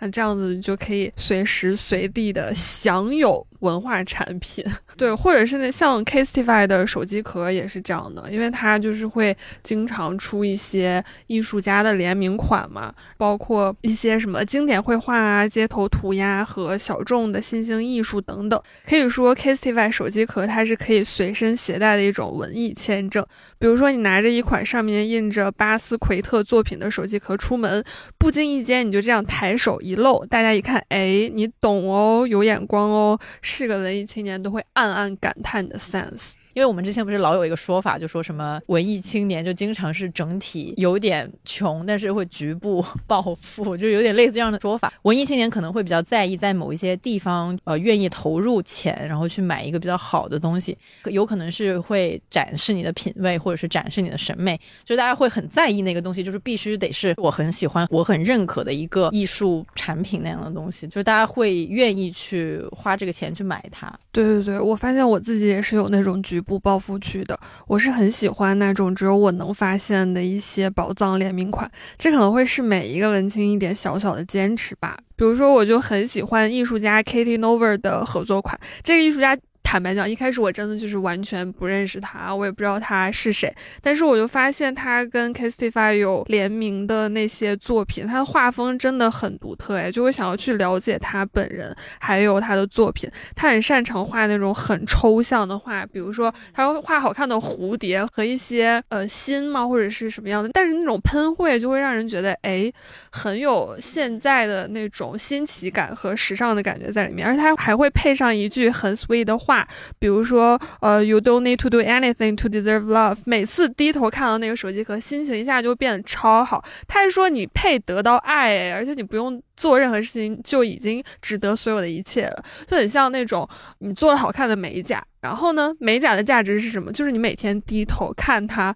[0.00, 4.64] 那这样子就可以随时随地的享有文化产品，
[4.98, 18.60] 对，或者是那像 Kastify 的手机壳也是这样的，因为它就是会经常出一些艺术家的联名款嘛，包括一些什么经典绘画啊、街头涂鸦和小众的新兴艺术等等。
[18.88, 23.24] 可以说，Kastify 手机壳它是可以随身携带的一种文艺签证。
[23.60, 27.84] 比如说你拿着一款上面印着巴斯奎特作品的手机壳出门，
[28.18, 30.00] 不经意间你就这样抬手一。
[30.00, 36.34] 露，大家一看，哎，你懂哦，有眼光哦，是个文艺青年，都会暗暗感叹的 sense。
[36.54, 44.92] 因为我们之前不是老有一个说法，就说什么文艺青年就经常是整体有点穷，但是会局部暴富，就有点类似这样的说法。
[45.02, 63.88] 文艺青年可能会比较在意在某一些地方，呃，愿意投入钱，然后去买一个比较好的东西，有可能是会展示你的品味，或者是展示你的审美，就大家会很在意那个东西，就是必须得是我很喜欢、我很认可的一个艺术产品那样的东西，就是大家会愿意去花这个钱去买它。
[64.10, 66.39] 对对对，我发现我自己也是有那种局。
[66.40, 67.38] 不暴富区的。
[67.66, 74.96] 我是很喜欢那种只有我能发现的一些宝藏联名款，这可能会是每一个文青一点小小的坚持吧。
[75.16, 79.36] 比如说，我就很喜欢艺术家 Katie Nover 的合作款，这个艺术家。
[79.70, 83.54] 坦白讲，一开始我真的就是完全不认识他，我也不知道他是谁。
[83.80, 93.08] 但是我就发现他跟 Castify 有联名的那些作品，他的画风真的很独特，哎，就会想要去了解他本人，还有他的作品。
[93.36, 100.48] 他很擅长画那种很抽象的画，比如说他会画好看的蝴蝶和一些呃心嘛，或者是什么样的。
[100.52, 102.68] 但是那种喷绘就会让人觉得，哎，
[103.12, 107.24] 很有现在的那种新奇感和时尚的感觉在里面。
[107.24, 109.59] 而且他还会配上一句很 sweet 的话。
[109.98, 113.18] 比如说，呃，You don't need to do anything to deserve love。
[113.24, 116.64] 每次低头看到那个手机壳，心情一下就变得超好。
[116.86, 123.48] 他是说你配得到爱，而且你不用做任何事情就已经值得所有的一切了，就很像那种
[123.78, 125.04] 你做了好看的美甲。
[125.20, 126.92] 然后呢，美甲的价值是什么？
[126.92, 128.74] 就是你每天低头看它，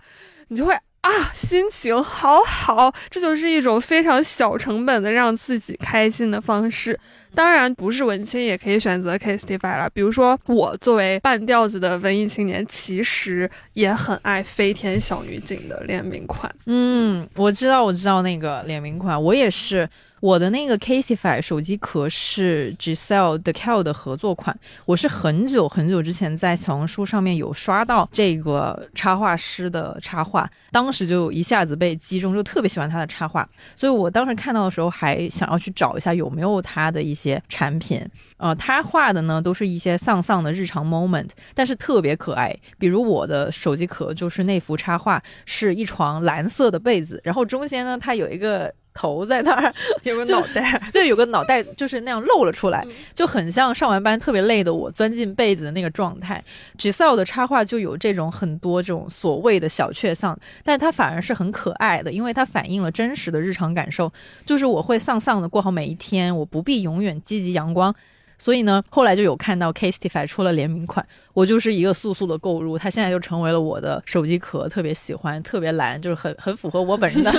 [0.48, 0.74] 你就会。
[1.04, 6.98] 啊，心情好好，这就是一种非常小成本的让自己开心的方式。
[7.34, 9.90] 当然，不是文青也可以选择 K Stefy 了。
[9.90, 16.52] 比如说，我作为半吊子的文艺青年，其实也很爱飞天小女警的联名款。
[16.66, 19.88] 嗯，我知道，我知道那个联名款，我也是。
[20.24, 33.46] 我的那个 Casify 手机壳是 Giselle d e c a l 的合作款，我是很久很久之前在小红书上面有刷到这个插画师的插画，当时就一下子被击中，就特别喜欢他的插画，
[33.76, 38.02] 所以我当时看到的时候还想要去找一下有没有他的一些产品。
[38.38, 42.58] 呃，他画的呢都是一些丧丧的日常 moment，但是特别可爱。
[42.78, 48.72] 比如我的手机壳就是那幅插画是一床蓝色的被子，然后中间呢它有一个。
[48.94, 49.74] 头在那儿，
[50.04, 56.42] 有个脑袋， 就有个脑袋，就是那样露了出来，就很像上完班特别累的我钻进被子的那个状态。
[56.78, 64.10] Giselle 的插画就有这种很多这种所谓的小确丧，但它反而是很可爱的，因为它反映了真实的日常感受，
[64.46, 67.94] 就是我会丧丧的过好每一天，我不必永远积极阳光。
[68.36, 77.32] 所以呢，后来就有看到 Kastify 出了联名款，我就是一个速速的购入，它现在就成为了我的手机壳，特别喜欢，特别蓝，就是很很符合我本人的。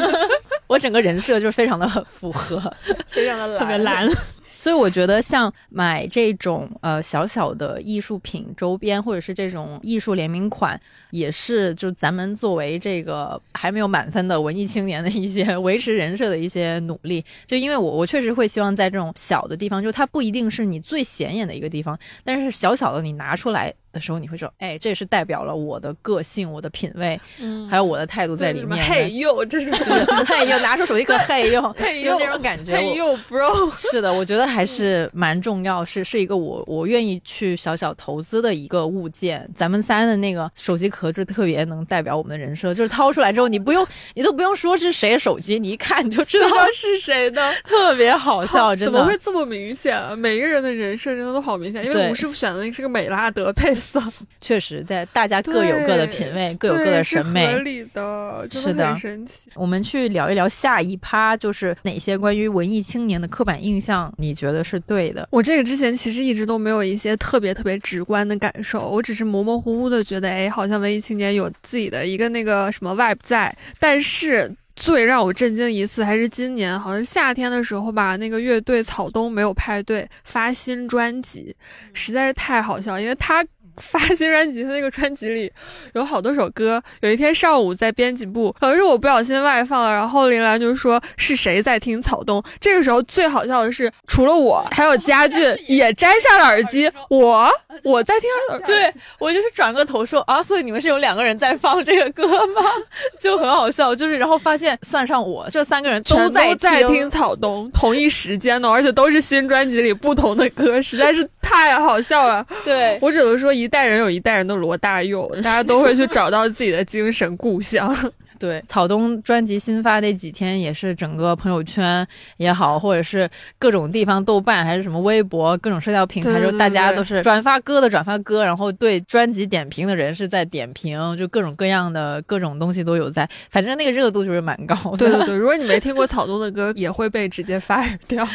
[0.67, 2.73] 我整个人设就是非常的符合，
[3.09, 4.09] 非常的特别蓝。
[4.57, 10.79] 所以我觉得，像买这种呃小小的艺术品周边，或者是这种艺术联名款，
[11.11, 17.23] 也是就咱们作为这个还没有满分的文艺青年的一些维持人设的一些努力。
[17.45, 23.71] 就因为我 我确实会希望在这种小的地方，就它不一定是你最显眼的一个地方，但是小小的你拿出来。
[23.95, 28.77] 的时候你会说，哎，这也是代表了我的个性、我的品味，嗯，还有我的态度在里面。
[28.85, 29.71] 嘿呦，这是
[30.27, 32.75] 嘿呦，拿出手机壳，嘿呦， 嘿呦那种感觉。
[32.75, 39.49] 嘿呦，bro， 是的，我觉得还是蛮重要，是是一个我我愿意去小小投资的一个物件。
[39.55, 48.91] 咱们三的那个手机壳就特别能代表我们的人设，就是掏出来之后，你不用，你都不用说是谁的手机，你一看你就知道是谁的，特别好笑，真的。
[48.91, 50.19] 怎么会这么明显？
[50.19, 53.73] 每个人的人设真的都好明显，因为吴师傅选的那是个美拉德配。
[54.41, 59.49] 确实，在大家各有各的品味，各有各的审美，合理的，是的，神奇。
[59.55, 65.27] 我们去聊一聊下一趴，就是哪些关于文艺青年的刻板印象，你觉得是对的？
[65.31, 73.55] 我这个之前其实一直都没有一些特别特别直观的感受，我只是模模糊糊的觉得，哎，好像文艺青年有自己的一个那个什么 vibe 在。
[73.79, 81.55] 但是最让我震惊一次，还是今年，好像夏天的时候吧，那个乐队草东没有派对发新专辑，
[81.93, 83.45] 实在是太好笑，因为他。
[83.77, 85.51] 发新专辑，他那个专辑里
[85.93, 86.81] 有好多首歌。
[87.01, 92.41] 有一天上午在编辑部，可能是我不小心外放了，然后林兰就说是谁在听草东。
[92.59, 96.89] 这个时候最好笑的是，除了我，还有佳俊 也摘下了耳机。
[97.09, 97.49] 我
[97.83, 98.29] 我在听，
[98.65, 102.61] 对我就是转个头说啊，所以你们是有两个人在放这个歌吗？
[103.19, 112.45] 就很好笑，就是然后发现算上我，这三个人都在在听草东，同一时间呢，而且都是新专辑里不同的歌，实在是太好笑了。
[112.63, 113.64] 对我只能说一。
[113.65, 117.93] 一代人有一代人的罗大佑，大家都会去 找到自己的精神故乡。
[118.37, 122.05] 对，草东专辑新发那几天，也是整个朋友圈
[122.35, 134.97] 也好，或者是各种地方豆瓣还是什么微博，各种社交平台，就大家都是转发歌的转发歌，然后对专辑点评的人是在点评，就各种各样的各种东西都有在，反正那个热度就是蛮高的。
[134.97, 138.27] 对对对， 如果你没听过草东的歌，也会被直接 fire 掉。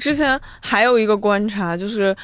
[0.00, 2.14] 之前还有一个观察就是。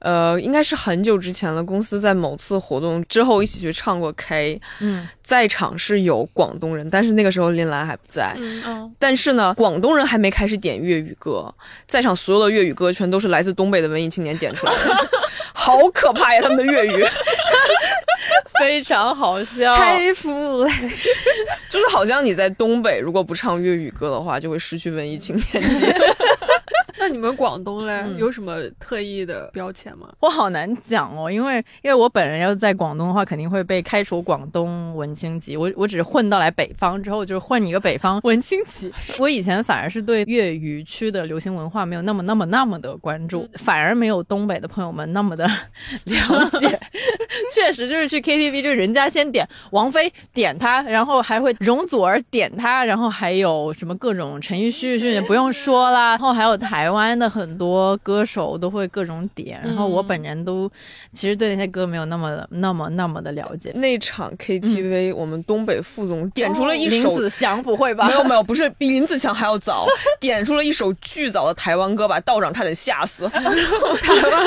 [0.00, 1.62] 呃，应该是很久之前了。
[1.62, 8.34] 公司在某次活动之后一起去唱过 K，嗯，在场是有广东人，但是那个时候林兰还不在。
[8.38, 11.54] 嗯，但是呢，广东人还没开始点粤语歌，
[11.86, 15.08] 在场所有的粤语歌全都是来自东北的文艺青年点出来的，
[15.54, 16.40] 好可怕呀！
[16.42, 17.04] 他们的粤语。
[18.60, 19.74] 非常好笑。
[19.74, 20.30] 太服
[20.62, 20.70] 了，
[21.70, 25.86] 就是好像你在东北，如果不唱粤语歌的话，就会失去文艺青年节。
[27.00, 30.06] 那你们广东嘞，有什么特意的标签吗？
[30.20, 35.56] 我好难讲哦，因为因为我本人要在广东的话，肯定会被开除广东文青籍。
[35.56, 38.92] 我我只是混到来北方之后，就是混一个北方文青籍。
[39.18, 45.48] 我以前反而是对粤语区的流行文化没有那么那么那么的关注，反而没有东北的朋友们那么的
[46.04, 46.78] 了解。
[47.54, 56.90] 确实就是去 KTV，就是人家先点王菲，点他，然后还会容祖儿点他，然后还有什么各种陈奕迅，迅不用说啦，然后还有台。
[56.90, 60.68] 湾的很多歌手都会各种点，然后我本人都
[61.12, 63.70] 其实对那些歌没有那么那么那么的了解。
[63.76, 68.08] 那场 KTV，我们东北副总点出了一首林子祥，不会吧？
[68.08, 69.86] 没有没有，不是比林子祥还要早，
[70.18, 73.28] 点出了一首巨早的台湾歌，把道长差点吓死。
[73.30, 73.52] 台湾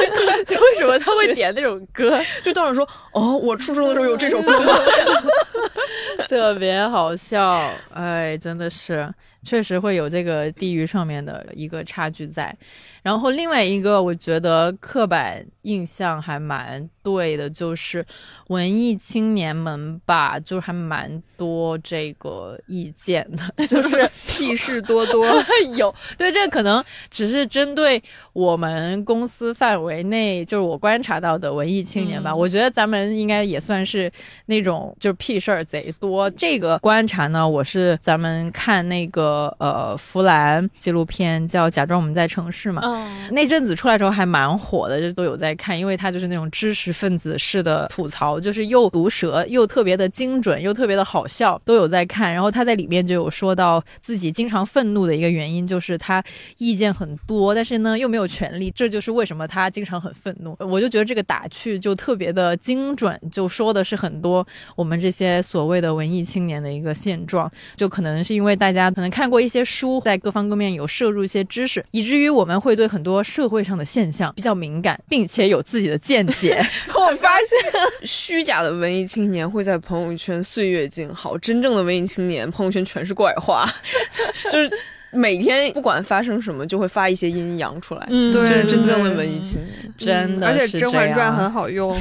[0.10, 2.20] 歌，就为什么他会点那种歌？
[2.44, 4.52] 就道长说：“哦，我初中的时候有这首歌？”
[6.30, 9.12] 特别好笑，哎，真的是。
[9.46, 12.56] 确实会有这个地域上面的一个差距在，
[13.04, 18.04] 然后另外一个我觉得刻板印象还蛮对的，就是
[18.48, 25.28] 文艺青年们吧，就还蛮多这个意见的， 就是屁事多多
[25.76, 25.94] 有。
[26.18, 28.02] 对，这可能只是针对
[28.32, 32.34] 我们公司范围内，就是我观察到的文艺青年吧。
[32.34, 34.12] 我觉得咱们应该也算是
[34.46, 36.30] 那种就是屁事儿贼多。
[36.32, 39.44] 这个观察呢，我是咱们看那个。
[39.60, 42.82] 呃，弗兰纪录片叫《假装我们在城市》嘛，
[43.32, 52.32] 那阵子出来之后还蛮火的，就都有在看，因为他就是那种知识分子式的吐槽，就是又毒舌又特别的精准，又特别的好笑，都有在看。
[52.32, 56.24] 然后他在里面就有说到自己经常愤怒的一个原因，就是他
[56.58, 60.56] 意见很多，但是呢又没有权利，这就是为什么他经常很愤怒。
[60.60, 69.34] 我就觉得这个打趣就特别的精准，就说的是很多我们这些所谓的文艺青年的一个现状，就可能是因为大家可能看。
[69.34, 76.56] 过一些书，在各方各面有摄入一些知识，以至于我们会对很多社会上的现象比较敏感，并且有自己的见解。
[76.96, 83.70] 我发现，虚假的文艺青年会在朋友圈岁月静好，真正的文艺青年朋友圈全是怪话，
[84.52, 84.72] 就是。
[85.16, 88.08] 每天不管发生什么，就会发一些阴阳出来。
[88.10, 90.48] 嗯，这是真正的文艺青年，真的。
[90.48, 91.96] 而且《甄嬛传》很好用，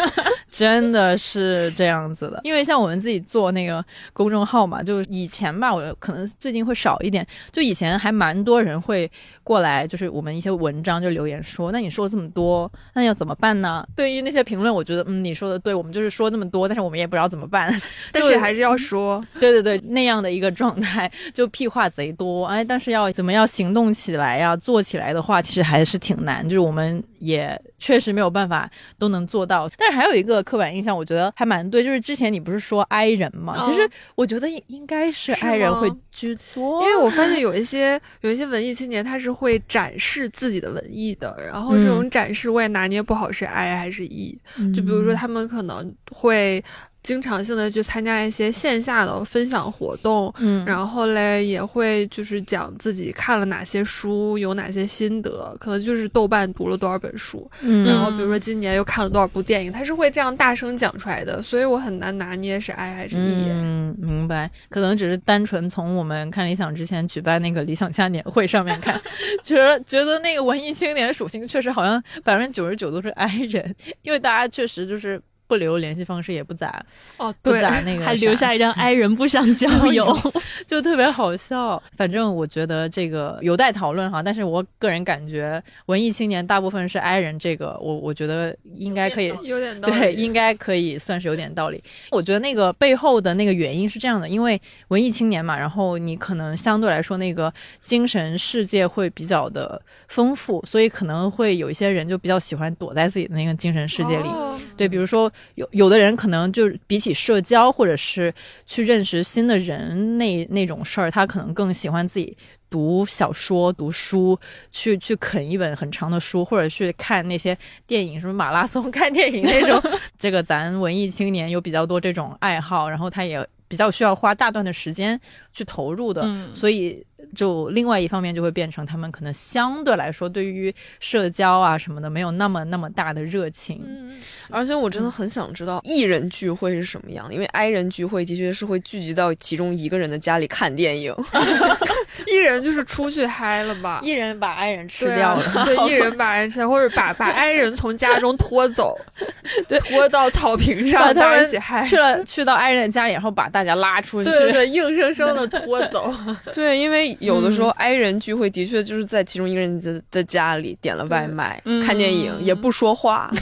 [0.50, 2.40] 真的是这样子的。
[2.44, 7.26] 因为像我们自己做那个公众号嘛，就以前吧，我可能最近会少一点。
[7.52, 9.10] 就以前还蛮多人会
[9.42, 17.72] 过来，就是我们一些文章就留言说：“那你说这么多，那要怎么办呢？”对于那些评论，我觉得嗯，你说的对，我们就是说那么多，但是我们也不知道怎么办。
[18.12, 22.46] 但是还是要说，对对对，那样的一个状态，就屁话贼多。
[22.46, 24.56] 哎，但是要怎么样行动起来呀？
[24.56, 26.42] 做起来的话，其实还是挺难。
[26.42, 28.68] 就是我们也确实没有办法
[28.98, 29.70] 都能做到。
[29.78, 31.84] 但是还有一个刻板印象，我觉得还蛮对。
[31.84, 33.62] 就是之前你不是说 I 人吗？
[33.64, 36.82] 其实我觉得应该是 I 人会居多。
[36.82, 41.36] 因为我发现有一些有一些文艺青年，他是会展示自己的文艺的。
[41.38, 44.38] 然后这种展示我也拿捏不好是 I 还是 E。
[44.74, 46.62] 就比如说他们可能会。
[47.02, 63.46] 经常性的去参加一些线下的分享活动，嗯，然后嘞也会就是讲自己看了哪些书，有哪些心得，可能就是豆瓣读了多少本书，嗯，然后比如说今年又看了多少部电影，他是会这样大声讲出来的，所以我很难拿捏是 I 还是 E。
[63.48, 69.00] 嗯，明白，可能只是单纯从我们看理想之前举办那个理想家年会上面看，
[69.42, 75.20] 觉得觉得那个文艺青年属性确实好像百分之九十九都是 I 人，因为大家确实就是。
[75.50, 76.80] 不留联系方式也不咋
[77.16, 80.16] 哦，不咋那个，还留下一张哀人不想交 友，
[80.64, 81.82] 就特别好笑。
[81.96, 91.82] 反正我觉得这个有待讨论哈，但是我个人感觉文艺青年大部分是哀人，这个我我觉得应该可以有点对，应该可以算是有点道理。
[92.12, 104.28] 我觉得那个背后的那个原因是这样的，因为文艺青年嘛，然后你可能相对来说那个精神世界会比较的丰富，所以可能会有一些人就比较喜欢躲在自己的那个精神世界里，
[104.76, 105.28] 对，比如说。
[105.54, 108.32] 有有的人可能就是比起社交或者是
[108.66, 112.36] 去认识新的人那那种事儿，他可能更喜欢自己
[112.68, 114.38] 读小说、读书，
[114.70, 119.80] 去去啃一本很长的书，或者去看那些电影，什么马拉松 看电影那种。
[120.18, 125.20] 这个咱文艺青年有比较多这种爱好，然后他也比较需要花大段的时间
[125.52, 126.22] 去投入的，
[126.54, 127.04] 所以
[127.34, 133.80] 就另外一方面就会变成他们可能相对来说对于社交啊什么的没有那么那么大的热情。
[133.86, 141.14] 嗯，而且我真的很想知道艺人聚会是什么样的，因为 I 人聚会的确是会聚集到其中一个人的家里看电影。
[142.26, 144.00] 艺人就是出去嗨了吧？
[144.02, 148.94] 艺人把 I 人吃掉了，对，艺人把 I 人吃掉，或者把把 I 人从家中拖走，
[149.66, 151.82] 对，拖到草坪上，大家一起嗨。
[151.84, 156.12] 去了去到 I 人的家里，然后把大家拉出去，对对，硬生生的拖走。
[156.52, 163.30] 对，因为有的时候 I 人聚会的确就是在其中一个人的的家里点了外卖，看电影也不说话。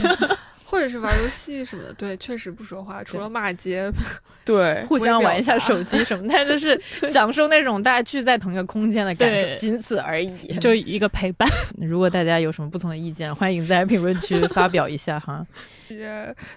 [0.65, 3.91] 或者是玩游戏什么的，对，确实不说话，除了骂街，
[4.45, 6.79] 对， 互相玩一下手机什么的， 就是
[7.11, 11.49] 享受那种大家聚在同一个空间的感受，仅此而已，就一个陪伴。
[11.81, 15.43] 如果大家有什么不同的意见，欢迎在评论区发表一下哈。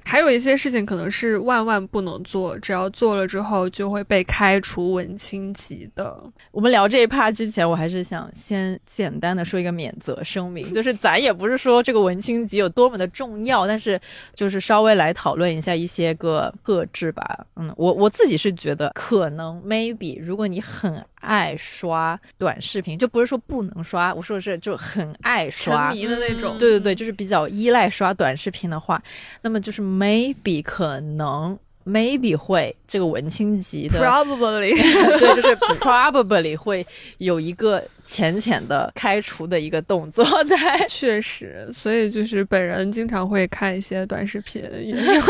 [0.05, 6.22] 还有一些事情可能是万万不能做，只要做了之后就会被开除文青级的。
[6.51, 14.01] 我们聊这一趴之前，我还是想先简单的说一个免责声明，就是 咱也不是说这个文青级有多么的重要，但是
[14.35, 17.47] 就是稍微来讨论一下一些个特质吧。
[17.57, 21.03] 嗯，我我自己是觉得可能 maybe 如果你很。
[21.23, 26.59] 爱刷短视频，就不是说不能刷，我说的是就很爱刷，沉迷的那种。
[26.59, 29.03] 对对对，就是比较依赖刷短视频的话，
[29.41, 34.70] 那么就是 maybe 可能 maybe 会这个文青级的，probably
[35.18, 36.87] 对，就是 probably 会
[37.18, 40.87] 有一个浅浅的开除的一个动作在。
[40.89, 45.20] 确实，所以就是本人经常会看一些短视频，也是。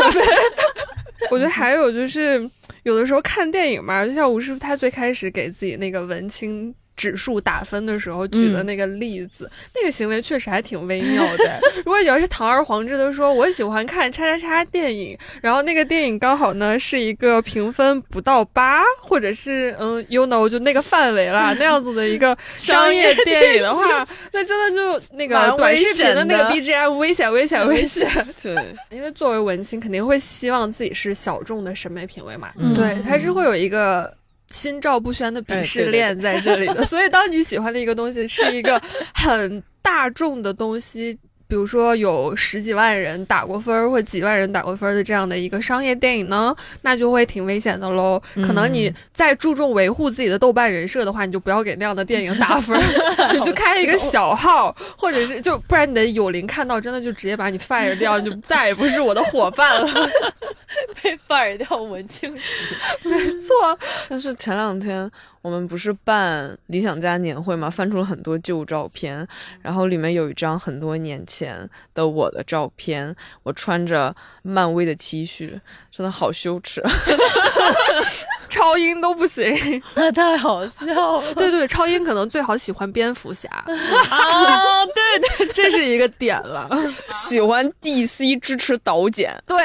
[1.31, 2.49] 我觉得还有就是，
[2.83, 6.73] 有的时候看电影嘛，就像吴师傅他最开始给自己那个文青。
[6.95, 11.59] 指数打分的时候举的那个例子，那个行为确实还挺微妙的。
[11.77, 28.07] 如果你要是堂而皇之的说，我喜欢看叉叉叉电影，然后那个电影刚好呢是一个评分不到八，或者是嗯，you know 就那个范围啦，那样子的一个 商业电影的话，那真的就 那个短视频的那个 BGM 危险危险 危险。
[28.41, 28.55] 对，
[28.91, 32.49] 因为作为文青，肯定会希望自己是小众的审美品味嘛。
[32.75, 34.13] 对，他是会有一个。
[34.53, 38.81] 心照不宣的鄙视链在这里的，所以当你喜欢的一个东西是一个
[39.13, 41.19] 很大众的东西。
[41.53, 48.19] 比如说有十几万人打过分儿，或几万人打过分儿的这样的一个商业电影呢，那就会挺危险的喽。
[48.37, 52.75] 可能你再注重维护自己的豆瓣人设的话，你就不要给那样的电影打分，
[53.31, 60.09] 你就开一个小号，或者是就不然你的友邻看到真的就直接把你 fire 掉，你就再也不是我的伙伴了，
[61.03, 62.33] 被 fire 掉文青。
[63.05, 63.77] 没错，
[64.09, 65.11] 但是前两天。
[65.43, 69.27] 我们不是办理想家年会嘛，翻出了很多旧照片，
[69.61, 73.13] 然后里面有一张很多年前的我的照片，
[73.43, 75.59] 我穿着漫威的 T 恤，
[75.91, 76.81] 真的好羞耻，
[78.53, 79.43] 超英都不行，
[79.95, 81.23] 那太好笑了。
[81.33, 83.49] 对对，超英可能最好喜欢蝙蝠侠。
[83.65, 86.69] 啊，对对，这是一个点了，
[87.11, 89.57] 喜欢 DC 支持导剪，对，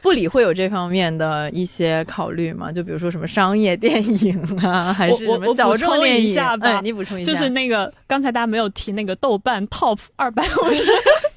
[0.00, 4.86] 不理会有这方面的一些考虑吗，就比如说什么商业电影啊。
[4.96, 10.84] 还是什么小众一下吧，你补充一下，就是那个刚才大家没有提那个豆瓣 top 二百五十，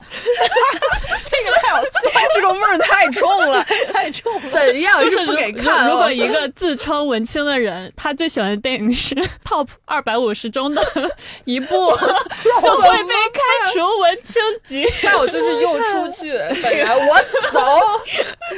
[1.29, 1.89] 这个太好笑，
[2.35, 4.49] 这个味儿太冲了，太冲了。
[4.51, 4.99] 怎样？
[4.99, 5.87] 就是不给看。
[5.89, 10.81] 如果一个自称文青的人，他最喜欢的电影是 top 二百五十中的
[11.45, 11.91] 一部，
[12.61, 14.85] 就会被开除文青级。
[15.03, 16.31] 那我就是又出去，
[16.61, 17.17] 本来我
[17.51, 17.59] 走，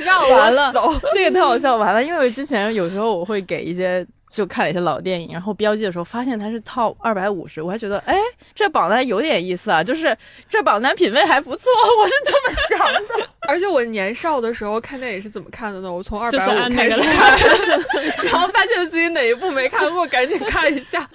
[0.04, 4.06] 让我走，这个太好笑，完了，因为之前有时候我会给一些。
[4.32, 8.16] 就看了一些老电影，然后标记的时候发现它是 top 二百五十，我还觉得哎，
[8.56, 10.16] 这榜单有点意思啊，就是
[10.48, 11.70] 这榜单品味还不错，
[12.00, 13.30] 我是这么想的。
[13.48, 15.92] 而且我年少的时候看电影是怎么看的呢？
[15.92, 17.38] 我从二百五开始 看，
[18.24, 21.10] 然后发现自己哪一部没看过，赶紧看一下，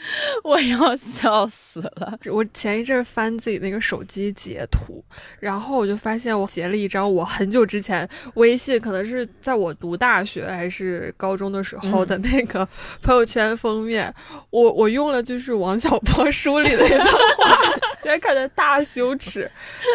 [0.44, 2.18] 我要笑死了。
[2.30, 5.02] 我前一阵翻自己那个手机截图，
[5.40, 12.68] 然后我就发现我截了一张我很久之前微信，可能是在我读大学还是高中的时候的那个。
[13.06, 14.12] 朋友圈封面，
[14.50, 17.56] 我我用了就是王小波书里的一段话，
[18.02, 19.48] 现在看的大羞耻。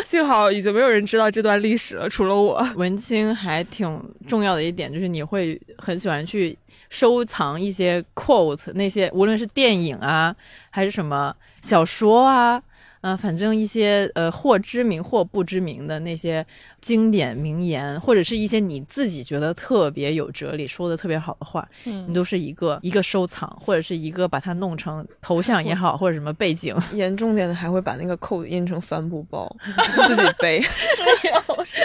[0.05, 2.65] 幸好已经没有人知道这段历史了，除了我。
[2.77, 6.57] 文青还挺重要的一点就是你会很喜欢去
[6.87, 10.33] 收藏一些 quote，那些无论是电影啊，
[10.69, 12.63] 还是什么小说啊。
[13.01, 16.45] 嗯，反正一些呃或知名或不知名的那些
[16.79, 26.75] 经典名言，或者是一些你自己觉得特别有哲理、说的特别好的话，嗯，你都是一个一个收藏，或者是一个把它弄成头像也好，或者什么背景。
[26.93, 29.53] 严重点的还会把那个扣子印成帆布包，
[30.07, 30.61] 自己背。
[30.69, 31.75] 是有是，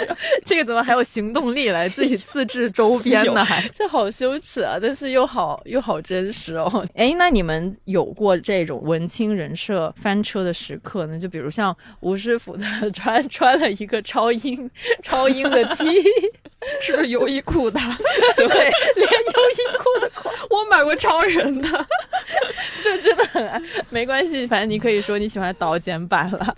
[0.45, 3.43] 这个怎么还有行动力来自己自制周边呢？
[3.43, 4.77] 还这好羞耻啊！
[4.79, 6.85] 但是又好又好真实哦。
[6.93, 11.06] 哎，那你们有过这种文青人设翻车的时刻？
[11.07, 14.69] 那就比如像吴师傅的穿穿了一个超英
[15.01, 15.85] 超英的 T，
[16.81, 17.79] 是不是优衣库的？
[18.35, 21.87] 对，连优衣库的款，我买过超人的，
[22.79, 26.55] 这真的很没关系，反正你可以说你喜欢导剪版了，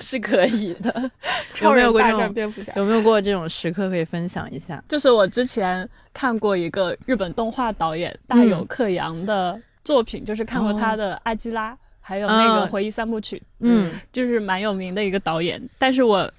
[0.00, 1.10] 是可以的。
[1.52, 4.82] 超人大战蝙蝠侠有没有过这种时刻可以分享一下？
[4.88, 11.72] 就是我之前看过一个日本动画导演大有克洋的作品，就是看过他的《阿基拉》。
[12.06, 16.30] 还有那个回忆三部曲，嗯，就是蛮有名的一个导演，但是我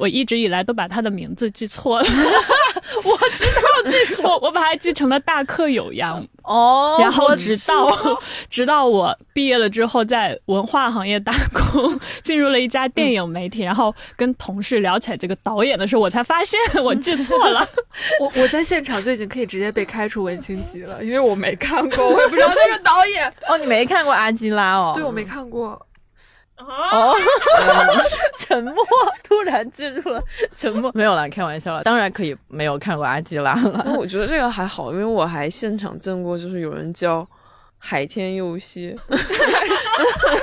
[0.00, 2.06] 我一直以来都把他的名字记错了。
[3.04, 7.88] 我知道记错我把它记成了大克有阳哦，然后直到
[8.50, 17.66] 直到我毕业了之后，在文化行业打工，进入了一家电影媒体，然后跟同事聊起来这个导演的时候，我才发现 我记错了。
[18.18, 23.28] 我我在现场就已经可以直接被开除文青级了，因为我没看过，我也不知道那个导演。
[23.48, 24.94] 哦，你没看过阿基拉哦？
[24.96, 25.86] 对，我没看过。
[26.66, 27.16] 哦，
[28.38, 28.74] 沉默，
[29.22, 30.22] 突然进入了
[30.54, 30.90] 沉默。
[30.94, 31.82] 没有了，开玩笑了。
[31.84, 33.94] 当然可以没有看过阿基拉了。
[33.98, 37.26] 我觉得这个还好，因为我还现场见过，就是有人教
[37.78, 38.94] 海天佑希，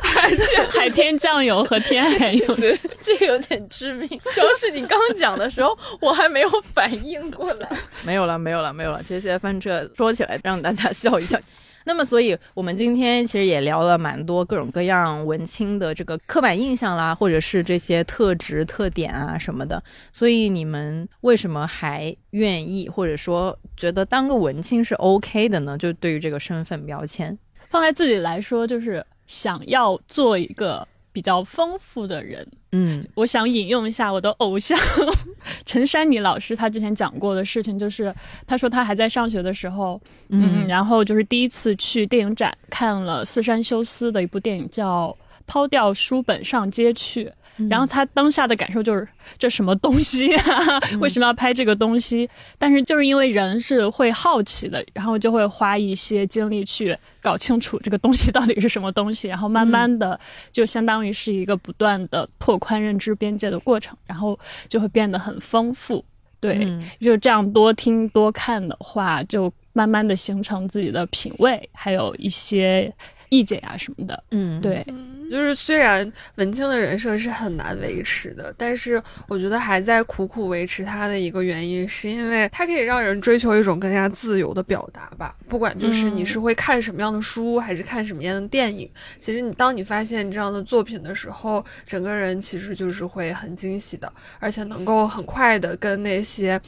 [0.03, 4.07] 海 天海天酱油和天海佑希，这个有点致命。
[4.33, 7.69] 主要是你刚讲的时候，我还没有反应过来。
[8.03, 9.01] 没有了，没有了，没有了。
[9.07, 11.39] 这些翻车说起来让大家笑一笑。
[11.87, 19.81] 那么，所以我们今天其实也聊了蛮多各种各样文青的这个刻板印象啦，或者是这些特质特点啊什么的。
[20.11, 25.77] 所以你们为什么还愿意，或者说觉得当个文青是 OK 的呢？
[25.77, 27.35] 就对于这个身份标签，
[27.69, 30.85] 放在自己来说，就是想要做一个。
[31.17, 34.77] 比较丰富的人，嗯，我想引用一下我的偶像
[35.65, 38.13] 陈珊妮老师，他之前讲过的事情，就是
[38.45, 39.99] 他说他还在上学的时候，
[40.29, 45.07] 嗯，然后就是第一次去电影展看了四山修斯的一部电影，叫
[45.47, 47.25] 《抛掉书本上街去》。
[47.69, 50.79] 然后他当下的感受就是这什么东西啊？
[51.01, 52.29] 为什么要拍这个东西？
[52.57, 60.19] 但是就是因为人是会好奇的，然后就会花一些精力去搞清楚这个东西到底是什么东西，然后慢慢的
[60.51, 64.37] 就相当于是一个不断的拓宽认知边界的过程，然后
[64.69, 66.03] 就会变得很丰富。
[66.39, 66.67] 对，
[66.99, 72.93] 就这样多听多看的话，就慢慢的形成自己的品味，还有一些。
[73.29, 74.85] 意见啊什么的，嗯，对，
[75.29, 85.35] 就是虽然文青的人设是很难维持的，但是我觉得还在苦苦维持它的一个原因，是因为它可以让人追求一种更加自由的表达吧。
[85.47, 96.59] 不管就是你是会看什么样的书，还是看什么样的电影，其实你当你发现这样的作品的时候，整个人其实就是会很惊喜的，而且能够很快的跟那些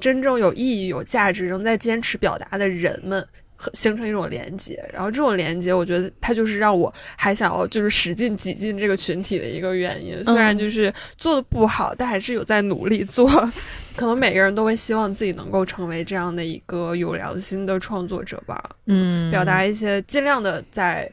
[0.00, 3.24] 真正有意义、有价值、仍在坚持表达的人们。
[3.72, 10.24] 形成一种连接，然后这种连接，我觉得它就是让我还想要就是使劲挤进这个群体的一个原因。
[10.24, 13.28] 虽然就是做的不好，但还是有在努力做。
[13.96, 18.62] 可能每个人都会希望自己能够成为这样的一个有良心的创作者吧。
[18.86, 21.10] 嗯，表达一些尽量的在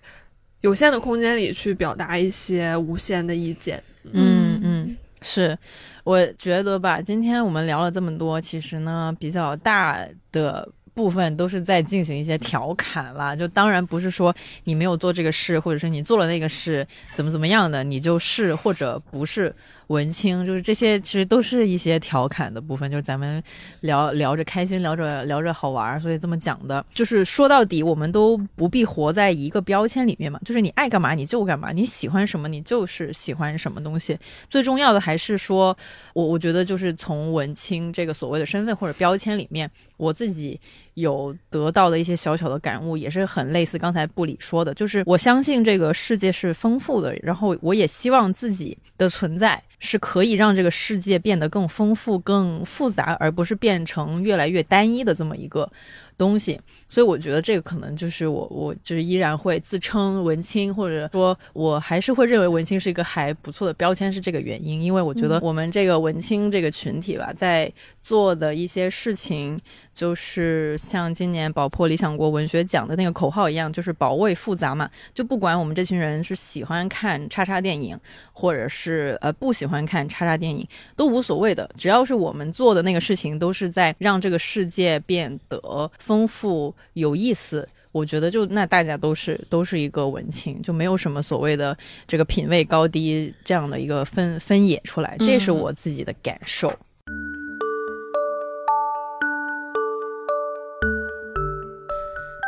[0.61, 3.81] 有限的空间里去表达一些无限的意见。
[4.11, 5.57] 嗯嗯，是，
[6.03, 10.69] 我觉得吧，今天我们聊了这么多，其实呢比较大的。
[10.95, 19.53] 部分都是在进行一些调侃啦，就当然不是说你没有做这个事，或者是你做了那个事怎么怎么样的，你就是或者不是。
[19.87, 23.41] 文青就是这些，其实都是一些调侃的部分，就是咱们
[23.81, 26.83] 聊聊着开心，聊着聊着好玩，所以这么讲的。
[26.93, 34.17] 就是说到底，我们都不必活在一个标签里面嘛，就是你爱干嘛你就干嘛，你喜欢什么你就是喜欢什么东西。
[34.49, 35.75] 最重要的还是说，
[36.13, 40.59] 我我觉得就是从文青这个所谓的身份或者标签里面，我自己
[40.95, 49.61] 有得到的一些小小的感悟，也是很类似刚才布里说的，就是我相信这个世界是丰富的，然后我也希望自己的存在。
[49.79, 55.71] 是可以让这个世界变得更丰富、更复杂，而不是变成越来越单一的这么一个。
[56.17, 64.81] 东西，所以我觉得这个可能就是我，我就是依然会自称文青，或者说我还是会认为文青是一个还不错的标签，是这个原因。
[64.81, 69.59] 因为我觉得我们这个文青这个群体吧，在做的一些事情，
[69.93, 74.89] 就是像今年宝珀理想国文学奖的那个口号一样，就是保卫复杂嘛。
[75.13, 77.99] 就不管我们这群人是喜欢看叉叉电影，
[78.31, 85.91] 或者是呃不喜欢看叉叉电影，都无所谓的，只要是我们做的那个事情，都是在让这个世界变得。
[86.05, 91.75] 丰富有意思，我觉得就那大家都是都是一个文青，就没有什么所谓的
[92.05, 96.71] 这个品味高低这样的一个分分野出来，这是我自己的感受。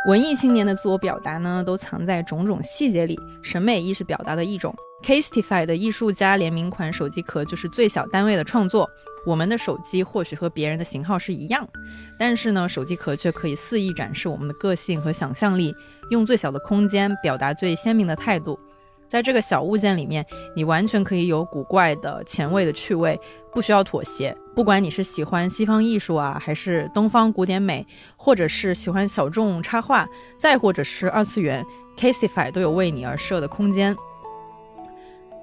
[0.06, 4.72] 文艺青年的自我表达呢，都藏在种种细节里，审美意识表达的一种。
[5.04, 8.88] Casetify 的艺术家联名款手机壳就是最小单位的创作。
[9.26, 11.68] 我们的手机或许和别人的型号是一样，
[12.18, 15.74] 但是呢，手机壳却可以肆意展示我们的个性和想象力，
[16.10, 18.58] 用最小的空间表达最鲜明的态度。
[19.06, 20.22] 在这个小物件里面，
[20.54, 23.18] 你完全可以有古怪的、前卫的趣味，
[23.50, 24.36] 不需要妥协。
[24.54, 30.06] 不管你是喜欢西方艺术啊，还是东方古典美，或者是喜欢小众插画，
[30.38, 31.64] 再或者是二次元
[31.96, 33.96] ，Caseify 都有为你而设的空间。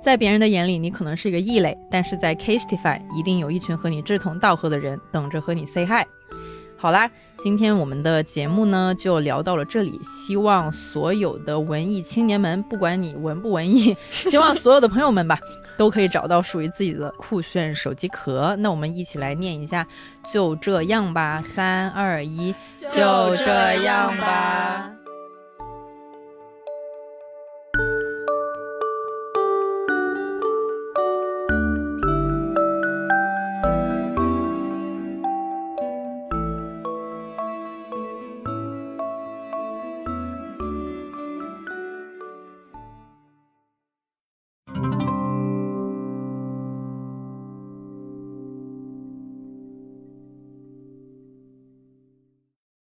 [0.06, 6.06] 在别人的眼里，你可能是一个异类，但是在 Casetify 一定有一群和你志同道合的人等着和你 say hi。
[6.78, 15.39] 好啦，今天我们的节目呢就聊到了这里，希望所有的文艺青年们，不管你文不文艺， 希望所有的朋友们吧，
[15.76, 18.56] 都可以找到属于自己的酷炫手机壳。
[18.60, 19.88] 那我们一起来念一下，
[20.32, 24.95] 就这样吧，三二一，就这样吧。